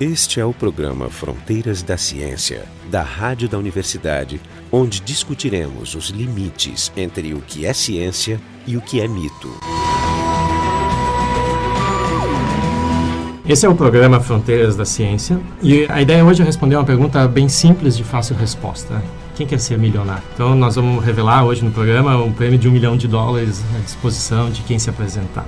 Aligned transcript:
Este 0.00 0.40
é 0.40 0.44
o 0.46 0.54
programa 0.54 1.10
Fronteiras 1.10 1.82
da 1.82 1.98
Ciência, 1.98 2.64
da 2.90 3.02
Rádio 3.02 3.50
da 3.50 3.58
Universidade, 3.58 4.40
onde 4.72 4.98
discutiremos 4.98 5.94
os 5.94 6.08
limites 6.08 6.90
entre 6.96 7.34
o 7.34 7.42
que 7.42 7.66
é 7.66 7.74
ciência 7.74 8.40
e 8.66 8.78
o 8.78 8.80
que 8.80 8.98
é 8.98 9.06
mito. 9.06 9.50
Esse 13.46 13.66
é 13.66 13.68
o 13.68 13.74
programa 13.74 14.20
Fronteiras 14.20 14.74
da 14.74 14.86
Ciência 14.86 15.38
e 15.62 15.84
a 15.90 16.00
ideia 16.00 16.24
hoje 16.24 16.40
é 16.40 16.46
responder 16.46 16.76
uma 16.76 16.84
pergunta 16.86 17.28
bem 17.28 17.46
simples 17.50 17.94
de 17.94 18.02
fácil 18.02 18.34
resposta. 18.36 19.02
Quem 19.34 19.46
quer 19.46 19.60
ser 19.60 19.76
milionário? 19.76 20.24
Então 20.32 20.54
nós 20.54 20.76
vamos 20.76 21.04
revelar 21.04 21.44
hoje 21.44 21.62
no 21.62 21.72
programa 21.72 22.16
um 22.16 22.32
prêmio 22.32 22.58
de 22.58 22.66
um 22.66 22.72
milhão 22.72 22.96
de 22.96 23.06
dólares 23.06 23.62
à 23.76 23.80
disposição 23.80 24.50
de 24.50 24.62
quem 24.62 24.78
se 24.78 24.88
apresentar. 24.88 25.46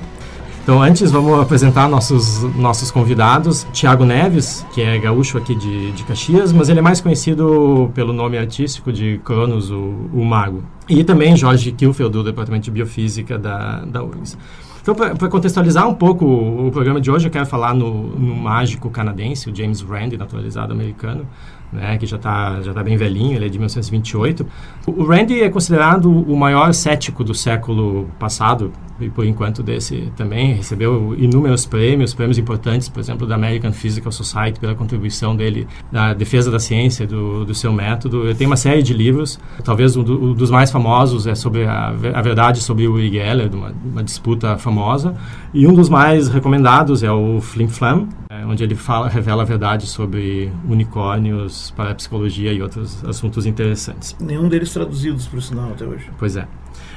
Então, 0.62 0.80
antes, 0.80 1.10
vamos 1.10 1.40
apresentar 1.40 1.88
nossos, 1.88 2.40
nossos 2.54 2.88
convidados. 2.88 3.66
Tiago 3.72 4.04
Neves, 4.04 4.64
que 4.72 4.80
é 4.80 4.96
gaúcho 4.96 5.36
aqui 5.36 5.56
de, 5.56 5.90
de 5.90 6.04
Caxias, 6.04 6.52
mas 6.52 6.68
ele 6.68 6.78
é 6.78 6.82
mais 6.82 7.00
conhecido 7.00 7.90
pelo 7.96 8.12
nome 8.12 8.38
artístico 8.38 8.92
de 8.92 9.20
Cronos, 9.24 9.72
o, 9.72 10.08
o 10.12 10.24
Mago. 10.24 10.62
E 10.88 11.02
também 11.02 11.36
Jorge 11.36 11.72
Kilfeld, 11.72 12.12
do 12.12 12.22
Departamento 12.22 12.66
de 12.66 12.70
Biofísica 12.70 13.36
da, 13.36 13.80
da 13.80 14.04
URGS. 14.04 14.38
Então, 14.82 14.94
para 14.94 15.28
contextualizar 15.28 15.88
um 15.88 15.94
pouco 15.94 16.24
o, 16.24 16.68
o, 16.68 16.70
programa 16.70 17.00
de 17.00 17.10
hoje, 17.10 17.26
eu 17.26 17.30
quero 17.30 17.46
falar 17.46 17.74
no, 17.74 18.16
no 18.16 18.34
mágico 18.34 18.88
canadense, 18.88 19.50
o 19.50 19.54
James 19.54 19.80
Randi, 19.80 20.16
naturalizado 20.16 20.72
americano, 20.72 21.26
né, 21.72 21.96
que 21.98 22.04
já 22.04 22.16
está 22.16 22.60
já 22.62 22.74
tá 22.74 22.82
bem 22.82 22.96
velhinho, 22.96 23.36
ele 23.36 23.46
é 23.46 23.48
de 23.48 23.58
1928. 23.58 24.46
O 24.86 25.04
Randi 25.04 25.40
é 25.40 25.48
considerado 25.48 26.06
o 26.06 26.36
maior 26.36 26.74
cético 26.74 27.24
do 27.24 27.32
século 27.32 28.08
passado, 28.18 28.72
e 29.02 29.10
por 29.10 29.24
enquanto 29.24 29.62
desse 29.62 30.12
também, 30.16 30.54
recebeu 30.54 31.14
inúmeros 31.18 31.66
prêmios, 31.66 32.14
prêmios 32.14 32.38
importantes, 32.38 32.88
por 32.88 33.00
exemplo, 33.00 33.26
da 33.26 33.34
American 33.34 33.72
Physical 33.72 34.12
Society 34.12 34.60
pela 34.60 34.74
contribuição 34.74 35.34
dele 35.34 35.66
na 35.90 36.14
defesa 36.14 36.50
da 36.50 36.58
ciência, 36.58 37.06
do, 37.06 37.44
do 37.44 37.54
seu 37.54 37.72
método. 37.72 38.24
Ele 38.24 38.34
tem 38.34 38.46
uma 38.46 38.56
série 38.56 38.82
de 38.82 38.92
livros, 38.92 39.38
talvez 39.64 39.96
um, 39.96 40.02
do, 40.02 40.30
um 40.30 40.32
dos 40.34 40.50
mais 40.50 40.70
famosos 40.70 41.26
é 41.26 41.34
sobre 41.34 41.64
a, 41.64 41.88
a 41.88 42.22
verdade 42.22 42.60
sobre 42.60 42.86
o 42.86 42.92
Uri 42.94 43.10
Geller, 43.10 43.50
uma, 43.54 43.72
uma 43.84 44.02
disputa 44.02 44.56
famosa, 44.56 45.14
e 45.52 45.66
um 45.66 45.74
dos 45.74 45.88
mais 45.88 46.28
recomendados 46.28 47.02
é 47.02 47.10
o 47.10 47.40
Flim 47.40 47.68
Flam, 47.68 48.08
é, 48.30 48.46
onde 48.46 48.62
ele 48.64 48.74
fala, 48.74 49.08
revela 49.08 49.42
a 49.42 49.46
verdade 49.46 49.86
sobre 49.86 50.50
unicórnios, 50.68 51.72
parapsicologia 51.76 52.52
e 52.52 52.62
outros 52.62 53.04
assuntos 53.04 53.46
interessantes. 53.46 54.16
Nenhum 54.20 54.48
deles 54.48 54.72
traduzidos, 54.72 55.26
por 55.26 55.42
sinal, 55.42 55.70
até 55.70 55.84
hoje. 55.84 56.08
Pois 56.18 56.36
é. 56.36 56.46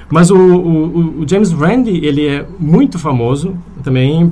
Mas 0.09 0.30
o, 0.30 0.38
o, 0.38 1.22
o 1.22 1.28
James 1.28 1.52
Randi, 1.52 2.06
ele 2.06 2.28
é 2.28 2.45
muito 2.59 3.00
famoso 3.00 3.56
também 3.84 4.31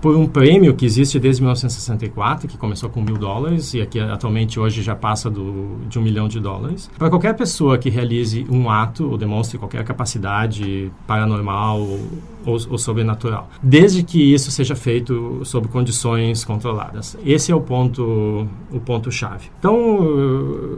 por 0.00 0.16
um 0.16 0.26
prêmio 0.26 0.74
que 0.74 0.86
existe 0.86 1.18
desde 1.18 1.42
1964, 1.42 2.48
que 2.48 2.56
começou 2.56 2.88
com 2.88 3.02
mil 3.02 3.16
dólares 3.16 3.74
e 3.74 3.80
aqui 3.80 4.00
atualmente 4.00 4.58
hoje 4.58 4.82
já 4.82 4.94
passa 4.94 5.30
do, 5.30 5.78
de 5.88 5.98
um 5.98 6.02
milhão 6.02 6.26
de 6.28 6.40
dólares. 6.40 6.90
Para 6.98 7.10
qualquer 7.10 7.34
pessoa 7.34 7.76
que 7.78 7.90
realize 7.90 8.46
um 8.50 8.70
ato 8.70 9.10
ou 9.10 9.18
demonstre 9.18 9.58
qualquer 9.58 9.84
capacidade 9.84 10.90
paranormal 11.06 11.80
ou, 11.80 12.58
ou, 12.70 12.78
sobrenatural, 12.78 13.50
desde 13.62 14.02
que 14.02 14.32
isso 14.32 14.50
seja 14.50 14.74
feito 14.74 15.40
sob 15.44 15.68
condições 15.68 16.44
controladas. 16.44 17.16
Esse 17.24 17.52
é 17.52 17.54
o 17.54 17.60
ponto 17.60 18.46
o 18.72 18.80
ponto 18.80 19.10
chave. 19.12 19.50
Então 19.58 20.02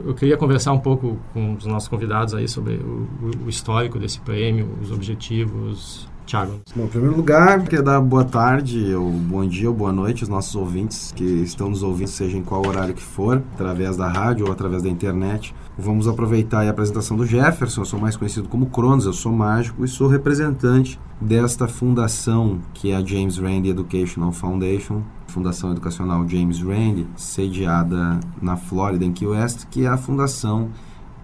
eu 0.05 0.13
queria 0.13 0.35
conversar 0.35 0.73
um 0.73 0.79
pouco 0.79 1.17
com 1.33 1.53
os 1.53 1.65
nossos 1.65 1.87
convidados 1.87 2.33
aí 2.33 2.47
sobre 2.47 2.73
o, 2.73 3.07
o 3.45 3.49
histórico 3.49 3.97
desse 3.97 4.19
prêmio, 4.19 4.67
os 4.81 4.91
objetivos, 4.91 6.07
Thiago. 6.25 6.61
Bom, 6.75 6.85
em 6.85 6.87
primeiro 6.87 7.15
lugar, 7.15 7.61
queria 7.63 7.81
dar 7.81 8.01
boa 8.01 8.23
tarde, 8.23 8.93
ou 8.95 9.11
bom 9.11 9.45
dia 9.45 9.69
ou 9.69 9.75
boa 9.75 9.91
noite 9.91 10.23
aos 10.23 10.29
nossos 10.29 10.55
ouvintes 10.55 11.11
que 11.15 11.23
estão 11.23 11.69
nos 11.69 11.83
ouvindo, 11.83 12.07
seja 12.07 12.37
em 12.37 12.43
qual 12.43 12.65
horário 12.65 12.93
que 12.93 13.03
for, 13.03 13.43
através 13.53 13.97
da 13.97 14.07
rádio 14.07 14.45
ou 14.45 14.51
através 14.51 14.83
da 14.83 14.89
internet. 14.89 15.53
Vamos 15.77 16.07
aproveitar 16.07 16.65
a 16.65 16.69
apresentação 16.69 17.17
do 17.17 17.25
Jefferson, 17.25 17.81
eu 17.81 17.85
sou 17.85 17.99
mais 17.99 18.15
conhecido 18.15 18.47
como 18.47 18.67
Cronos, 18.67 19.05
eu 19.05 19.13
sou 19.13 19.31
mágico 19.31 19.83
e 19.83 19.87
sou 19.87 20.07
representante 20.07 20.99
desta 21.19 21.67
fundação 21.67 22.59
que 22.73 22.91
é 22.91 22.95
a 22.95 23.03
James 23.03 23.37
Randi 23.37 23.69
Educational 23.69 24.31
Foundation, 24.31 25.01
Fundação 25.27 25.71
Educacional 25.71 26.27
James 26.27 26.59
Randi, 26.61 27.07
sediada 27.15 28.19
na 28.41 28.55
Flórida, 28.55 29.03
em 29.03 29.11
Key 29.11 29.25
West, 29.25 29.65
que 29.69 29.85
é 29.85 29.87
a 29.87 29.97
fundação 29.97 30.69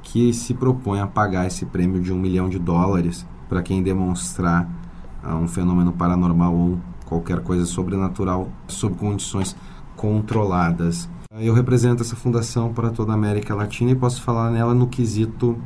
que 0.02 0.34
se 0.34 0.54
propõe 0.54 1.00
a 1.00 1.08
pagar 1.08 1.46
esse 1.46 1.66
prêmio 1.66 2.02
de 2.02 2.12
um 2.12 2.18
milhão 2.18 2.50
de 2.50 2.58
dólares 2.58 3.28
para 3.48 3.62
quem 3.62 3.84
demonstrar 3.84 4.68
a 5.24 5.36
um 5.36 5.48
fenômeno 5.48 5.92
paranormal 5.92 6.54
ou 6.54 6.80
qualquer 7.06 7.40
coisa 7.42 7.66
sobrenatural 7.66 8.48
sob 8.68 8.96
condições 8.96 9.56
controladas. 9.96 11.10
Eu 11.40 11.54
represento 11.54 12.02
essa 12.02 12.16
fundação 12.16 12.74
para 12.74 12.90
toda 12.90 13.12
a 13.12 13.16
América 13.16 13.54
Latina 13.54 13.92
e 13.92 13.96
posso 13.96 14.22
falar 14.22 14.50
nela 14.50 14.74
no 14.74 14.88
quesito, 14.88 15.58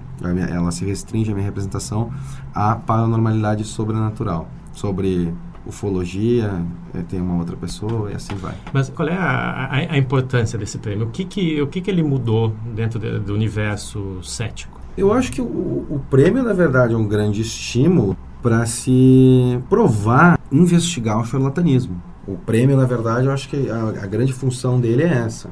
ela 0.49 0.71
se 0.71 0.83
restringe 0.85 1.31
a 1.31 1.33
minha 1.33 1.45
representação 1.45 2.11
à 2.53 2.75
paranormalidade 2.75 3.63
sobrenatural, 3.63 4.49
sobre 4.73 5.33
ufologia, 5.65 6.61
eh, 6.93 7.03
tem 7.07 7.21
uma 7.21 7.37
outra 7.37 7.55
pessoa 7.55 8.11
e 8.11 8.15
assim 8.15 8.35
vai. 8.35 8.55
Mas 8.73 8.89
qual 8.89 9.07
é 9.07 9.15
a, 9.15 9.65
a, 9.65 9.75
a 9.93 9.97
importância 9.97 10.59
desse 10.59 10.77
prêmio? 10.77 11.07
O 11.07 11.09
que 11.09 11.23
que, 11.23 11.61
o 11.61 11.67
que 11.67 11.79
que 11.79 11.89
ele 11.89 12.03
mudou 12.03 12.53
dentro 12.75 12.99
de, 12.99 13.19
do 13.19 13.33
universo 13.33 14.21
cético? 14.21 14.81
Eu 14.97 15.13
acho 15.13 15.31
que 15.31 15.41
o, 15.41 15.45
o 15.45 16.01
prêmio, 16.09 16.43
na 16.43 16.53
verdade, 16.53 16.93
é 16.93 16.97
um 16.97 17.07
grande 17.07 17.41
estímulo 17.41 18.17
para 18.43 18.65
se 18.65 19.57
provar, 19.69 20.37
investigar 20.51 21.19
o 21.19 21.25
charlatanismo. 21.25 21.99
O 22.27 22.35
prêmio, 22.35 22.75
na 22.75 22.85
verdade, 22.85 23.25
eu 23.25 23.31
acho 23.31 23.47
que 23.47 23.69
a, 23.69 24.03
a, 24.03 24.05
grande 24.05 24.33
função 24.33 24.79
dele 24.79 25.03
é 25.03 25.07
essa. 25.07 25.49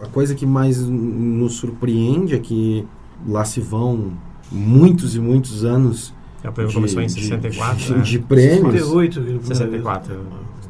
A 0.00 0.06
coisa 0.06 0.34
que 0.34 0.44
mais 0.44 0.78
nos 0.86 1.54
surpreende 1.54 2.34
é 2.34 2.38
que 2.38 2.86
lá 3.26 3.44
se 3.44 3.60
vão 3.60 4.12
muitos 4.52 5.16
e 5.16 5.20
muitos 5.20 5.64
anos. 5.64 6.14
A 6.44 6.52
prêmio 6.52 6.72
começou 6.72 7.00
em 7.00 7.08
64, 7.08 7.78
de, 7.78 7.92
né? 7.92 8.02
de 8.02 8.18
prêmios. 8.18 8.72
68. 8.72 9.40
64. 9.42 10.20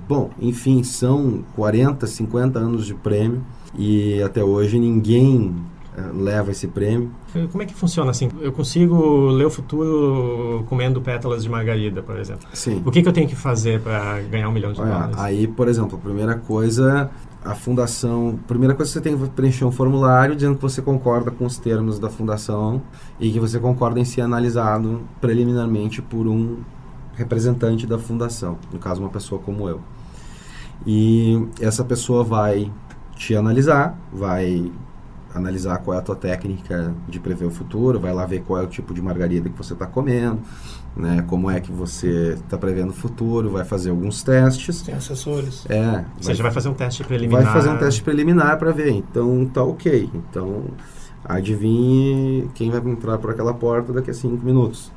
Bom, 0.08 0.30
enfim, 0.40 0.82
são 0.84 1.44
40, 1.56 2.06
50 2.06 2.58
anos 2.58 2.86
de 2.86 2.94
prêmio 2.94 3.42
e 3.76 4.22
até 4.22 4.44
hoje 4.44 4.78
ninguém 4.78 5.54
leva 6.12 6.50
esse 6.50 6.66
prêmio. 6.66 7.10
Como 7.50 7.62
é 7.62 7.66
que 7.66 7.74
funciona 7.74 8.10
assim? 8.10 8.28
Eu 8.40 8.52
consigo 8.52 9.26
ler 9.26 9.46
o 9.46 9.50
futuro 9.50 10.64
comendo 10.68 11.00
pétalas 11.00 11.42
de 11.42 11.48
margarida, 11.48 12.02
por 12.02 12.18
exemplo. 12.18 12.48
Sim. 12.52 12.82
O 12.84 12.90
que, 12.90 13.02
que 13.02 13.08
eu 13.08 13.12
tenho 13.12 13.28
que 13.28 13.36
fazer 13.36 13.80
para 13.80 14.20
ganhar 14.22 14.48
um 14.48 14.52
milhão 14.52 14.72
de 14.72 14.80
Olha, 14.80 14.90
dólares? 14.90 15.16
Aí, 15.18 15.46
por 15.46 15.68
exemplo, 15.68 15.96
a 15.96 16.00
primeira 16.00 16.34
coisa, 16.36 17.10
a 17.44 17.54
fundação, 17.54 18.38
a 18.44 18.48
primeira 18.48 18.74
coisa 18.74 18.90
que 18.90 18.98
você 18.98 19.00
tem 19.00 19.16
que 19.16 19.28
preencher 19.30 19.64
um 19.64 19.70
formulário 19.70 20.34
dizendo 20.34 20.56
que 20.56 20.62
você 20.62 20.82
concorda 20.82 21.30
com 21.30 21.44
os 21.44 21.58
termos 21.58 21.98
da 21.98 22.10
fundação 22.10 22.82
e 23.20 23.30
que 23.30 23.38
você 23.38 23.60
concorda 23.60 24.00
em 24.00 24.04
ser 24.04 24.22
analisado 24.22 25.02
preliminarmente 25.20 26.02
por 26.02 26.26
um 26.26 26.58
representante 27.14 27.86
da 27.86 27.98
fundação, 27.98 28.58
no 28.72 28.78
caso 28.80 29.00
uma 29.00 29.10
pessoa 29.10 29.40
como 29.40 29.68
eu. 29.68 29.80
E 30.84 31.46
essa 31.60 31.84
pessoa 31.84 32.24
vai 32.24 32.70
te 33.14 33.36
analisar, 33.36 33.96
vai 34.12 34.72
analisar 35.34 35.78
qual 35.78 35.96
é 35.96 36.00
a 36.00 36.02
tua 36.02 36.14
técnica 36.14 36.94
de 37.08 37.18
prever 37.18 37.44
o 37.44 37.50
futuro, 37.50 37.98
vai 37.98 38.14
lá 38.14 38.24
ver 38.24 38.42
qual 38.42 38.60
é 38.60 38.64
o 38.64 38.68
tipo 38.68 38.94
de 38.94 39.02
margarida 39.02 39.50
que 39.50 39.58
você 39.58 39.72
está 39.72 39.84
comendo, 39.84 40.38
né, 40.96 41.24
como 41.26 41.50
é 41.50 41.60
que 41.60 41.72
você 41.72 42.34
está 42.34 42.56
prevendo 42.56 42.90
o 42.90 42.92
futuro, 42.92 43.50
vai 43.50 43.64
fazer 43.64 43.90
alguns 43.90 44.22
testes. 44.22 44.82
Tem 44.82 44.94
assessores. 44.94 45.66
É. 45.68 46.04
Ou 46.16 46.22
seja, 46.22 46.42
vai 46.42 46.52
fazer 46.52 46.68
um 46.68 46.74
teste 46.74 47.02
preliminar. 47.02 47.42
Vai 47.42 47.52
fazer 47.52 47.68
um 47.68 47.76
teste 47.76 48.02
preliminar 48.02 48.56
para 48.58 48.70
ver. 48.70 48.90
Então 48.90 49.44
tá 49.46 49.62
ok. 49.62 50.08
Então 50.14 50.64
adivinhe 51.24 52.48
quem 52.54 52.70
vai 52.70 52.80
entrar 52.80 53.18
por 53.18 53.30
aquela 53.30 53.52
porta 53.52 53.92
daqui 53.92 54.10
a 54.10 54.14
cinco 54.14 54.44
minutos. 54.44 54.92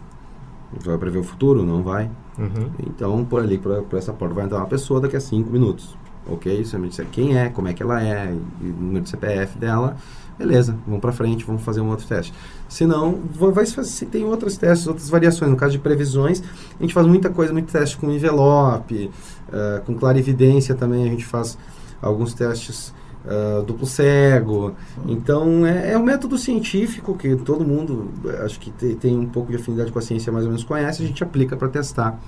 Você 0.78 0.90
vai 0.90 0.98
prever 1.00 1.20
o 1.20 1.24
futuro? 1.24 1.64
Não 1.64 1.82
vai. 1.82 2.12
Uhum. 2.38 2.70
Então 2.86 3.26
por 3.26 3.42
ali, 3.42 3.58
por, 3.58 3.82
por 3.84 3.98
essa 3.98 4.14
porta 4.14 4.36
vai 4.36 4.46
entrar 4.46 4.58
uma 4.58 4.68
pessoa 4.68 5.02
daqui 5.02 5.16
a 5.16 5.22
cinco 5.22 5.50
minutos. 5.50 5.98
Ok? 6.30 6.64
Você 6.64 6.78
me 6.78 6.90
disser 6.90 7.08
quem 7.12 7.38
é, 7.38 7.50
como 7.50 7.70
é 7.70 7.74
que 7.74 7.82
ela 7.82 8.04
é, 8.04 8.32
o 8.62 8.66
número 8.66 9.02
de 9.02 9.10
CPF 9.10 9.58
dela 9.58 9.98
beleza, 10.38 10.78
vamos 10.86 11.02
para 11.02 11.12
frente, 11.12 11.44
vamos 11.46 11.64
fazer 11.64 11.82
um 11.82 11.90
outro 11.90 12.06
teste. 12.06 12.34
Se 12.70 12.86
não, 12.86 13.20
vai 13.34 13.66
fazer, 13.66 14.06
tem 14.06 14.24
outros 14.26 14.58
testes, 14.58 14.88
outras 14.88 15.10
variações. 15.10 15.50
No 15.50 15.58
caso 15.58 15.72
de 15.72 15.80
previsões, 15.80 16.44
a 16.80 16.82
gente 16.82 16.94
faz 16.94 17.08
muita 17.08 17.30
coisa, 17.30 17.52
muito 17.52 17.72
teste 17.72 17.98
com 17.98 18.12
envelope, 18.12 19.10
uh, 19.50 19.84
com 19.86 19.96
clarividência 19.96 20.76
também, 20.76 21.04
a 21.04 21.10
gente 21.10 21.26
faz 21.26 21.58
alguns 22.02 22.34
testes 22.34 22.94
uh, 23.26 23.64
duplo 23.64 23.86
cego. 23.86 24.74
Então, 25.08 25.66
é, 25.66 25.94
é, 25.94 25.98
um 25.98 26.04
método 26.04 26.38
científico 26.38 27.16
que 27.16 27.36
todo 27.36 27.66
mundo, 27.66 28.10
acho 28.44 28.60
que 28.60 28.72
te, 28.72 28.96
tem 28.96 29.18
um 29.18 29.28
pouco 29.28 29.52
de 29.52 29.58
afinidade 29.58 29.92
com 29.92 30.00
a 30.00 30.02
ciência, 30.02 30.32
mais 30.32 30.46
ou 30.46 30.52
menos 30.52 30.64
conhece, 30.64 31.04
a 31.04 31.08
gente 31.08 31.24
aplica 31.24 31.56
para 31.56 31.68
testar 31.68 32.20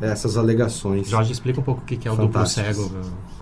essas 0.00 0.36
alegações. 0.36 1.08
Jorge, 1.08 1.32
explica 1.32 1.60
um 1.60 1.62
pouco 1.62 1.82
o 1.82 1.84
que 1.84 2.06
é 2.06 2.10
o 2.10 2.16
duplo 2.16 2.46
cego. 2.46 2.90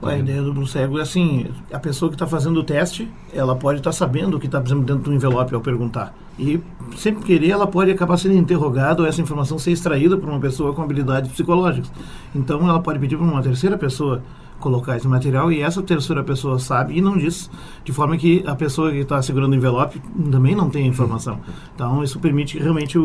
A 0.02 0.16
ideia 0.16 0.40
do 0.40 0.48
duplo 0.48 0.66
cego 0.66 0.98
é 0.98 1.02
assim, 1.02 1.46
a 1.72 1.78
pessoa 1.78 2.10
que 2.10 2.14
está 2.14 2.26
fazendo 2.26 2.58
o 2.60 2.64
teste, 2.64 3.08
ela 3.32 3.54
pode 3.56 3.78
estar 3.78 3.90
tá 3.90 3.96
sabendo 3.96 4.36
o 4.36 4.40
que 4.40 4.46
está, 4.46 4.60
por 4.60 4.68
exemplo, 4.68 4.84
dentro 4.84 5.04
do 5.04 5.14
envelope 5.14 5.54
ao 5.54 5.60
perguntar. 5.60 6.14
E, 6.38 6.60
sempre 6.96 7.24
querer, 7.24 7.50
ela 7.50 7.66
pode 7.66 7.90
acabar 7.90 8.16
sendo 8.16 8.34
interrogada 8.34 9.02
ou 9.02 9.08
essa 9.08 9.20
informação 9.20 9.58
ser 9.58 9.72
extraída 9.72 10.16
por 10.16 10.28
uma 10.28 10.40
pessoa 10.40 10.74
com 10.74 10.82
habilidades 10.82 11.30
psicológicas. 11.30 11.90
Então, 12.34 12.68
ela 12.68 12.80
pode 12.80 12.98
pedir 12.98 13.16
para 13.16 13.24
uma 13.24 13.42
terceira 13.42 13.78
pessoa 13.78 14.22
colocar 14.62 14.96
esse 14.96 15.06
material 15.06 15.52
e 15.52 15.60
essa 15.60 15.82
terceira 15.82 16.22
pessoa 16.24 16.58
sabe 16.58 16.96
e 16.96 17.00
não 17.00 17.18
diz, 17.18 17.50
de 17.84 17.92
forma 17.92 18.16
que 18.16 18.42
a 18.46 18.54
pessoa 18.54 18.90
que 18.90 18.98
está 18.98 19.20
segurando 19.20 19.52
o 19.52 19.56
envelope 19.56 20.00
também 20.30 20.54
não 20.54 20.70
tem 20.70 20.84
a 20.84 20.86
informação. 20.86 21.40
Então, 21.74 22.02
isso 22.02 22.18
permite 22.18 22.56
que 22.56 22.62
realmente 22.62 22.96
o, 22.98 23.02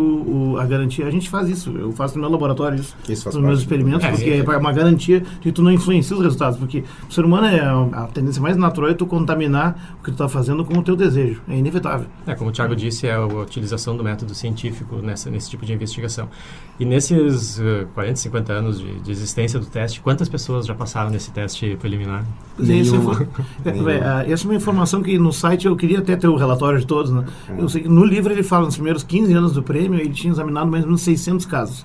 o, 0.53 0.57
a 0.57 0.65
garantia. 0.65 1.05
A 1.05 1.11
gente 1.11 1.29
faz 1.29 1.49
isso, 1.49 1.71
eu 1.71 1.91
faço 1.91 2.15
no 2.15 2.21
meu 2.21 2.29
laboratório 2.29 2.79
isso, 2.79 2.95
Isso 3.09 3.23
faz 3.23 3.35
nos 3.35 3.43
meus 3.43 3.59
experimentos, 3.59 4.05
É, 4.05 4.11
porque 4.11 4.29
é. 4.29 4.37
é 4.37 4.57
uma 4.57 4.71
garantia 4.71 5.19
de 5.19 5.39
que 5.39 5.51
tu 5.51 5.61
não 5.61 5.71
influencia 5.71 6.15
os 6.15 6.23
resultados, 6.23 6.57
porque 6.57 6.83
o 7.09 7.13
ser 7.13 7.25
humano 7.25 7.47
é 7.47 7.59
a 7.59 7.97
a 7.97 8.07
tendência 8.07 8.41
mais 8.41 8.55
natural 8.55 8.91
é 8.91 8.93
tu 8.93 9.05
contaminar 9.05 9.97
o 9.99 10.03
que 10.03 10.11
tu 10.11 10.11
está 10.11 10.29
fazendo 10.29 10.63
com 10.63 10.77
o 10.77 10.83
teu 10.83 10.95
desejo, 10.95 11.41
é 11.47 11.57
inevitável. 11.57 12.07
É, 12.25 12.35
como 12.35 12.49
o 12.49 12.53
Thiago 12.53 12.75
disse, 12.75 13.07
é 13.07 13.13
a 13.13 13.25
utilização 13.25 13.97
do 13.97 14.03
método 14.03 14.35
científico 14.35 14.97
nessa, 14.97 15.29
nesse 15.29 15.49
tipo 15.49 15.65
de 15.65 15.73
investigação. 15.73 16.29
E 16.79 16.85
nesses 16.85 17.59
eh, 17.59 17.87
40, 17.95 18.15
50 18.17 18.53
anos 18.53 18.79
de, 18.79 18.99
de 18.99 19.11
existência 19.11 19.59
do 19.59 19.65
teste, 19.65 19.99
quantas 19.99 20.29
pessoas 20.29 20.67
já 20.67 20.75
passaram 20.75 21.09
nesse 21.09 21.31
teste 21.31 21.75
preliminar? 21.79 22.23
Isso 22.59 22.95
é, 23.65 23.69
é, 23.95 24.01
ah, 24.03 24.25
essa 24.27 24.45
é 24.45 24.47
uma 24.47 24.55
informação 24.55 25.01
que 25.01 25.17
no 25.17 25.33
site 25.33 25.65
eu 25.65 25.75
queria 25.75 25.99
até 25.99 26.15
ter 26.15 26.27
o 26.27 26.35
relatório 26.35 26.79
de 26.79 26.85
todos. 26.85 27.11
Né? 27.11 27.25
Eu 27.57 27.67
sei 27.67 27.81
que 27.81 27.89
no 27.89 28.05
livro 28.05 28.31
ele 28.31 28.43
fala, 28.43 28.65
nos 28.65 28.75
primeiros 28.75 29.01
15 29.03 29.33
anos 29.33 29.51
do 29.53 29.63
prêmio, 29.63 29.99
ele 29.99 30.11
tinha 30.11 30.31
examinado 30.31 30.69
mais 30.69 30.83
ou 30.83 30.89
menos 30.89 31.01
600 31.01 31.47
casos. 31.47 31.83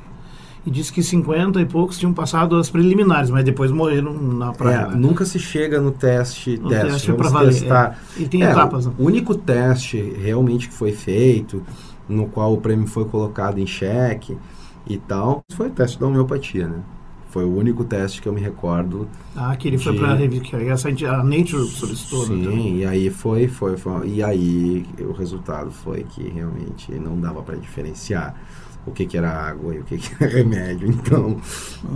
E 0.64 0.70
disse 0.70 0.92
que 0.92 1.02
50 1.02 1.60
e 1.60 1.64
poucos 1.64 1.98
tinham 1.98 2.12
passado 2.12 2.54
as 2.56 2.68
preliminares, 2.70 3.30
mas 3.30 3.44
depois 3.44 3.70
morreram 3.70 4.12
na 4.12 4.52
praia. 4.52 4.76
É, 4.76 4.88
né? 4.90 4.94
nunca 4.94 5.24
se 5.24 5.38
chega 5.38 5.80
no 5.80 5.90
teste, 5.90 6.58
No 6.58 6.68
teste, 6.68 6.86
teste 6.92 7.06
vamos 7.10 7.22
pra 7.22 7.30
valer, 7.30 7.52
testar. 7.54 7.98
é. 8.18 8.22
E 8.22 8.28
tem 8.28 8.44
É, 8.44 8.50
etapas, 8.50 8.86
né? 8.86 8.92
O 8.98 9.06
único 9.06 9.34
teste 9.34 9.98
realmente 10.22 10.68
que 10.68 10.74
foi 10.74 10.92
feito, 10.92 11.62
no 12.08 12.26
qual 12.26 12.52
o 12.52 12.58
prêmio 12.58 12.86
foi 12.86 13.06
colocado 13.06 13.58
em 13.58 13.66
xeque 13.66 14.36
e 14.86 14.98
tal, 14.98 15.42
foi 15.52 15.68
o 15.68 15.70
teste 15.70 15.98
da 15.98 16.06
homeopatia, 16.06 16.66
né? 16.68 16.78
Foi 17.30 17.44
o 17.46 17.56
único 17.56 17.82
teste 17.82 18.20
que 18.20 18.28
eu 18.28 18.32
me 18.32 18.40
recordo. 18.42 19.08
Ah, 19.34 19.56
que 19.56 19.66
ele 19.66 19.78
foi 19.78 19.92
de- 19.94 19.98
para 19.98 20.10
a 20.12 20.14
revista, 20.14 20.56
a 20.58 21.24
Nature 21.24 21.66
solicitou. 21.66 22.28
né? 22.28 22.50
Sim, 22.50 22.76
e 22.78 22.84
aí 22.84 23.08
foi, 23.08 23.48
foi, 23.48 23.76
foi, 23.78 24.06
e 24.08 24.22
aí 24.22 24.84
o 25.00 25.12
resultado 25.12 25.70
foi 25.70 26.04
que 26.04 26.28
realmente 26.28 26.92
não 26.92 27.18
dava 27.18 27.40
para 27.42 27.56
diferenciar 27.56 28.34
o 28.84 28.90
que, 28.90 29.06
que 29.06 29.16
era 29.16 29.30
água 29.30 29.74
e 29.74 29.78
o 29.78 29.84
que, 29.84 29.96
que 29.96 30.10
era 30.22 30.30
remédio. 30.36 30.88
Então, 30.88 31.38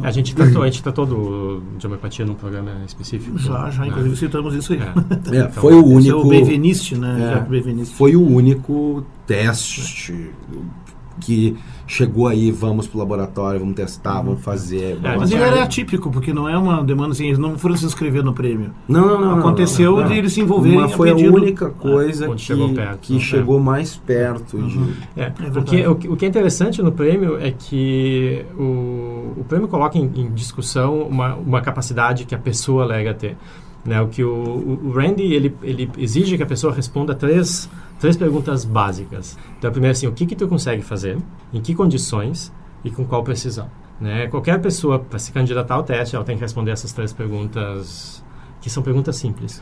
A 0.02 0.10
gente 0.10 0.34
tratou, 0.34 0.62
a 0.62 0.66
gente 0.70 0.82
tratou 0.82 1.04
do, 1.04 1.60
de 1.76 1.86
homeopatia 1.86 2.24
num 2.24 2.34
programa 2.34 2.70
específico. 2.86 3.36
Já, 3.38 3.68
já, 3.70 3.82
né? 3.82 3.88
inclusive 3.88 4.16
citamos 4.16 4.54
isso 4.54 4.72
aí. 4.72 4.78
É. 4.78 4.84
é, 5.36 5.40
Então, 5.40 5.50
foi 5.52 5.74
o 5.74 5.98
Esse 5.98 6.08
é 6.08 6.14
único. 6.14 6.18
o 6.28 6.30
Beveniste, 6.30 6.96
né? 6.96 7.42
É. 7.42 7.84
Foi 7.84 8.16
o 8.16 8.26
único 8.26 9.04
teste 9.26 10.30
que 11.20 11.56
chegou 11.86 12.26
aí, 12.26 12.50
vamos 12.50 12.86
pro 12.86 12.98
laboratório, 12.98 13.60
vamos 13.60 13.74
testar, 13.76 14.20
vamos 14.22 14.42
fazer. 14.42 14.98
É, 15.02 15.16
Mas 15.16 15.30
ele 15.30 15.42
era 15.42 15.62
atípico, 15.62 16.10
porque 16.10 16.32
não 16.32 16.48
é 16.48 16.56
uma 16.58 16.82
demanda 16.82 17.12
assim, 17.12 17.26
eles 17.26 17.38
não 17.38 17.56
foram 17.56 17.76
se 17.76 17.84
inscrever 17.86 18.24
no 18.24 18.32
prêmio. 18.32 18.72
Não, 18.88 19.00
não, 19.06 19.20
não. 19.20 19.30
não, 19.32 19.38
Aconteceu 19.38 19.92
não, 19.92 20.00
não. 20.02 20.08
de 20.08 20.14
eles 20.18 20.32
se 20.32 20.40
envolverem 20.40 20.80
Mas 20.80 20.92
a 20.92 20.96
foi 20.96 21.10
a 21.10 21.14
pedido- 21.14 21.34
única 21.34 21.70
coisa 21.70 22.26
Onde 22.28 22.36
que, 22.36 22.42
chegou 22.42 22.74
perto, 22.74 22.98
que 23.00 23.12
né? 23.14 23.20
chegou 23.20 23.60
mais 23.60 23.96
perto 23.96 24.58
de. 24.62 24.78
É, 25.16 25.30
verdade. 25.30 25.58
o, 25.86 25.94
que, 25.96 26.08
o, 26.08 26.12
o 26.12 26.16
que 26.16 26.24
é 26.24 26.28
interessante 26.28 26.82
no 26.82 26.90
prêmio 26.92 27.38
é 27.40 27.52
que 27.52 28.44
o, 28.58 29.32
o 29.38 29.44
prêmio 29.48 29.68
coloca 29.68 29.96
em, 29.96 30.10
em 30.16 30.30
discussão 30.32 31.02
uma, 31.02 31.34
uma 31.34 31.60
capacidade 31.60 32.24
que 32.24 32.34
a 32.34 32.38
pessoa 32.38 32.82
alega 32.84 33.14
ter. 33.14 33.36
Né? 33.84 34.00
O 34.02 34.08
que 34.08 34.24
o, 34.24 34.28
o 34.32 34.80
o 34.86 34.90
Randy 34.90 35.22
ele, 35.22 35.54
ele 35.62 35.88
exige 35.96 36.36
que 36.36 36.42
a 36.42 36.46
pessoa 36.46 36.72
responda 36.72 37.14
três, 37.14 37.70
três 37.98 38.16
perguntas 38.16 38.64
básicas. 38.64 39.38
Então, 39.58 39.70
primeiro 39.70 39.92
assim, 39.92 40.06
o 40.06 40.12
que 40.12 40.26
que 40.26 40.36
tu 40.36 40.48
consegue 40.48 40.82
fazer, 40.82 41.18
em 41.52 41.60
que 41.60 41.74
condições 41.74 42.52
e 42.84 42.90
com 42.90 43.04
qual 43.04 43.22
precisão. 43.24 43.70
Né? 44.00 44.26
Qualquer 44.26 44.60
pessoa, 44.60 44.98
para 44.98 45.18
se 45.18 45.32
candidatar 45.32 45.74
ao 45.74 45.82
teste, 45.82 46.14
ela 46.14 46.24
tem 46.24 46.36
que 46.36 46.42
responder 46.42 46.70
essas 46.70 46.92
três 46.92 47.12
perguntas, 47.12 48.22
que 48.66 48.72
são 48.72 48.82
perguntas 48.82 49.14
simples. 49.14 49.52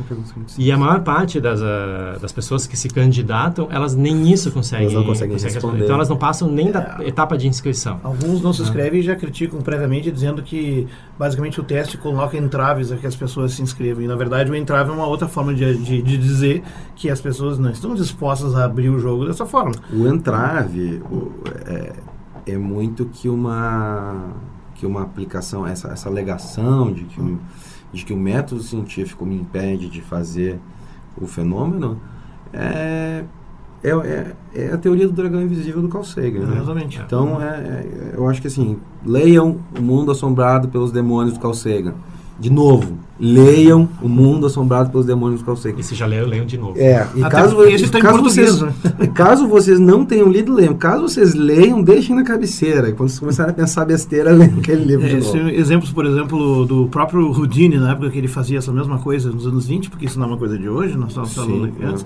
E 0.58 0.72
a 0.72 0.78
maior 0.78 1.00
parte 1.02 1.38
das, 1.38 1.60
ah, 1.60 2.16
das 2.22 2.32
pessoas 2.32 2.66
que 2.66 2.74
se 2.74 2.88
candidatam, 2.88 3.68
elas 3.70 3.94
nem 3.94 4.32
isso 4.32 4.50
conseguem, 4.50 4.84
Elas 4.86 4.94
não 4.94 5.04
conseguem 5.04 5.36
responder. 5.36 5.84
Então 5.84 5.94
elas 5.96 6.08
não 6.08 6.16
passam 6.16 6.50
nem 6.50 6.70
da 6.72 6.96
etapa 7.04 7.36
de 7.36 7.46
inscrição. 7.46 8.00
Alguns 8.02 8.40
não 8.40 8.50
se 8.54 8.62
inscrevem 8.62 9.00
e 9.00 9.02
já 9.02 9.14
criticam 9.14 9.60
previamente, 9.60 10.10
dizendo 10.10 10.42
que 10.42 10.88
basicamente 11.18 11.60
o 11.60 11.62
teste 11.64 11.98
coloca 11.98 12.34
entraves 12.38 12.90
a 12.90 12.96
que 12.96 13.06
as 13.06 13.14
pessoas 13.14 13.52
se 13.52 13.60
inscrevam. 13.60 14.02
E 14.02 14.08
na 14.08 14.16
verdade 14.16 14.50
o 14.50 14.54
entrave 14.56 14.88
é 14.88 14.92
uma 14.94 15.06
outra 15.06 15.28
forma 15.28 15.52
de, 15.54 15.76
de, 15.76 16.00
de 16.00 16.16
dizer 16.16 16.62
que 16.96 17.10
as 17.10 17.20
pessoas 17.20 17.58
não 17.58 17.70
estão 17.70 17.94
dispostas 17.94 18.54
a 18.54 18.64
abrir 18.64 18.88
o 18.88 18.98
jogo 18.98 19.26
dessa 19.26 19.44
forma. 19.44 19.74
O 19.92 20.06
entrave 20.08 21.02
o- 21.10 21.30
é, 21.66 21.92
é 22.46 22.56
muito 22.56 23.04
que 23.04 23.28
uma 23.28 24.32
que 24.76 24.84
uma 24.84 25.02
aplicação, 25.02 25.64
essa, 25.64 25.88
essa 25.92 26.08
alegação 26.08 26.90
de 26.92 27.04
que, 27.04 27.20
o- 27.20 27.38
de 27.94 28.04
que 28.04 28.12
o 28.12 28.16
método 28.16 28.62
científico 28.62 29.24
me 29.24 29.36
impede 29.36 29.88
de 29.88 30.02
fazer 30.02 30.58
o 31.20 31.26
fenômeno 31.26 31.98
é, 32.52 33.24
é, 33.82 33.90
é, 33.90 34.32
é 34.54 34.72
a 34.72 34.78
teoria 34.78 35.06
do 35.06 35.12
dragão 35.12 35.42
invisível 35.42 35.80
do 35.82 35.88
Carl 35.88 36.04
Sagan. 36.04 36.40
né? 36.46 36.56
Exatamente. 36.56 37.00
Então, 37.04 37.40
é, 37.40 37.46
é- 37.46 38.14
eu 38.14 38.28
acho 38.28 38.40
que 38.40 38.46
assim, 38.48 38.78
leiam 39.04 39.58
O 39.78 39.82
Mundo 39.82 40.10
Assombrado 40.10 40.68
pelos 40.68 40.90
Demônios 40.92 41.34
do 41.34 41.40
Carl 41.40 41.54
Sagan. 41.54 41.94
De 42.38 42.50
novo, 42.50 42.94
leiam 43.18 43.88
O 44.02 44.08
Mundo 44.08 44.46
Assombrado 44.46 44.90
pelos 44.90 45.06
Demônios 45.06 45.40
do 45.40 45.46
Carl 45.46 45.56
Sagan. 45.56 45.78
E 45.78 45.82
se 45.84 45.94
já 45.94 46.04
leram, 46.04 46.28
leiam 46.28 46.44
de 46.44 46.58
novo. 46.58 46.74
É, 46.76 47.06
e 47.14 47.22
Até 47.22 47.36
caso, 47.36 47.62
esse 47.64 47.88
tá 47.88 47.98
em 47.98 48.02
caso 48.02 48.18
português, 48.18 48.58
vocês, 48.58 48.60
né? 48.60 49.06
caso 49.14 49.46
vocês 49.46 49.78
não 49.78 50.04
tenham 50.04 50.28
lido, 50.28 50.52
leiam. 50.52 50.74
Caso 50.74 51.02
vocês 51.08 51.32
leiam, 51.34 51.80
deixem 51.80 52.14
na 52.16 52.24
cabeceira. 52.24 52.88
E 52.88 52.92
quando 52.92 53.10
vocês 53.10 53.20
começarem 53.20 53.52
a 53.52 53.54
pensar 53.54 53.84
besteira, 53.84 54.30
leiam 54.34 54.58
aquele 54.58 54.84
livro 54.84 55.06
É, 55.06 55.10
de 55.10 55.16
esse 55.18 55.36
novo. 55.36 55.48
é 55.48 55.54
exemplos, 55.54 55.92
por 55.92 56.04
exemplo, 56.06 56.66
do 56.66 56.88
próprio 56.88 57.30
Houdini, 57.30 57.76
na 57.78 57.92
época 57.92 58.10
que 58.10 58.18
ele 58.18 58.28
fazia 58.28 58.58
essa 58.58 58.72
mesma 58.72 58.98
coisa 58.98 59.30
nos 59.30 59.46
anos 59.46 59.66
20, 59.66 59.90
porque 59.90 60.06
isso 60.06 60.18
não 60.18 60.26
é 60.26 60.30
uma 60.30 60.38
coisa 60.38 60.58
de 60.58 60.68
hoje, 60.68 60.96
nós 60.96 61.10
estamos 61.10 61.34
falando 61.34 61.66
Sim, 61.66 61.68
aqui 61.68 61.82
é. 61.82 61.86
antes. 61.86 62.04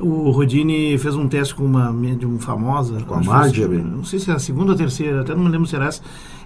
O 0.00 0.30
Houdini 0.30 0.96
fez 0.98 1.16
um 1.16 1.26
teste 1.26 1.54
com 1.54 1.64
uma 1.64 1.92
medium 1.92 2.38
famosa. 2.38 3.00
Com 3.02 3.14
a 3.14 3.22
Marjorie? 3.22 3.78
Não 3.82 4.04
sei 4.04 4.18
se 4.20 4.30
é 4.30 4.34
a 4.34 4.38
segunda 4.38 4.70
ou 4.70 4.74
a 4.74 4.78
terceira, 4.78 5.22
até 5.22 5.34
não 5.34 5.42
me 5.44 5.50
lembro 5.50 5.66
se 5.66 5.74
era 5.74 5.86
essa. 5.86 6.00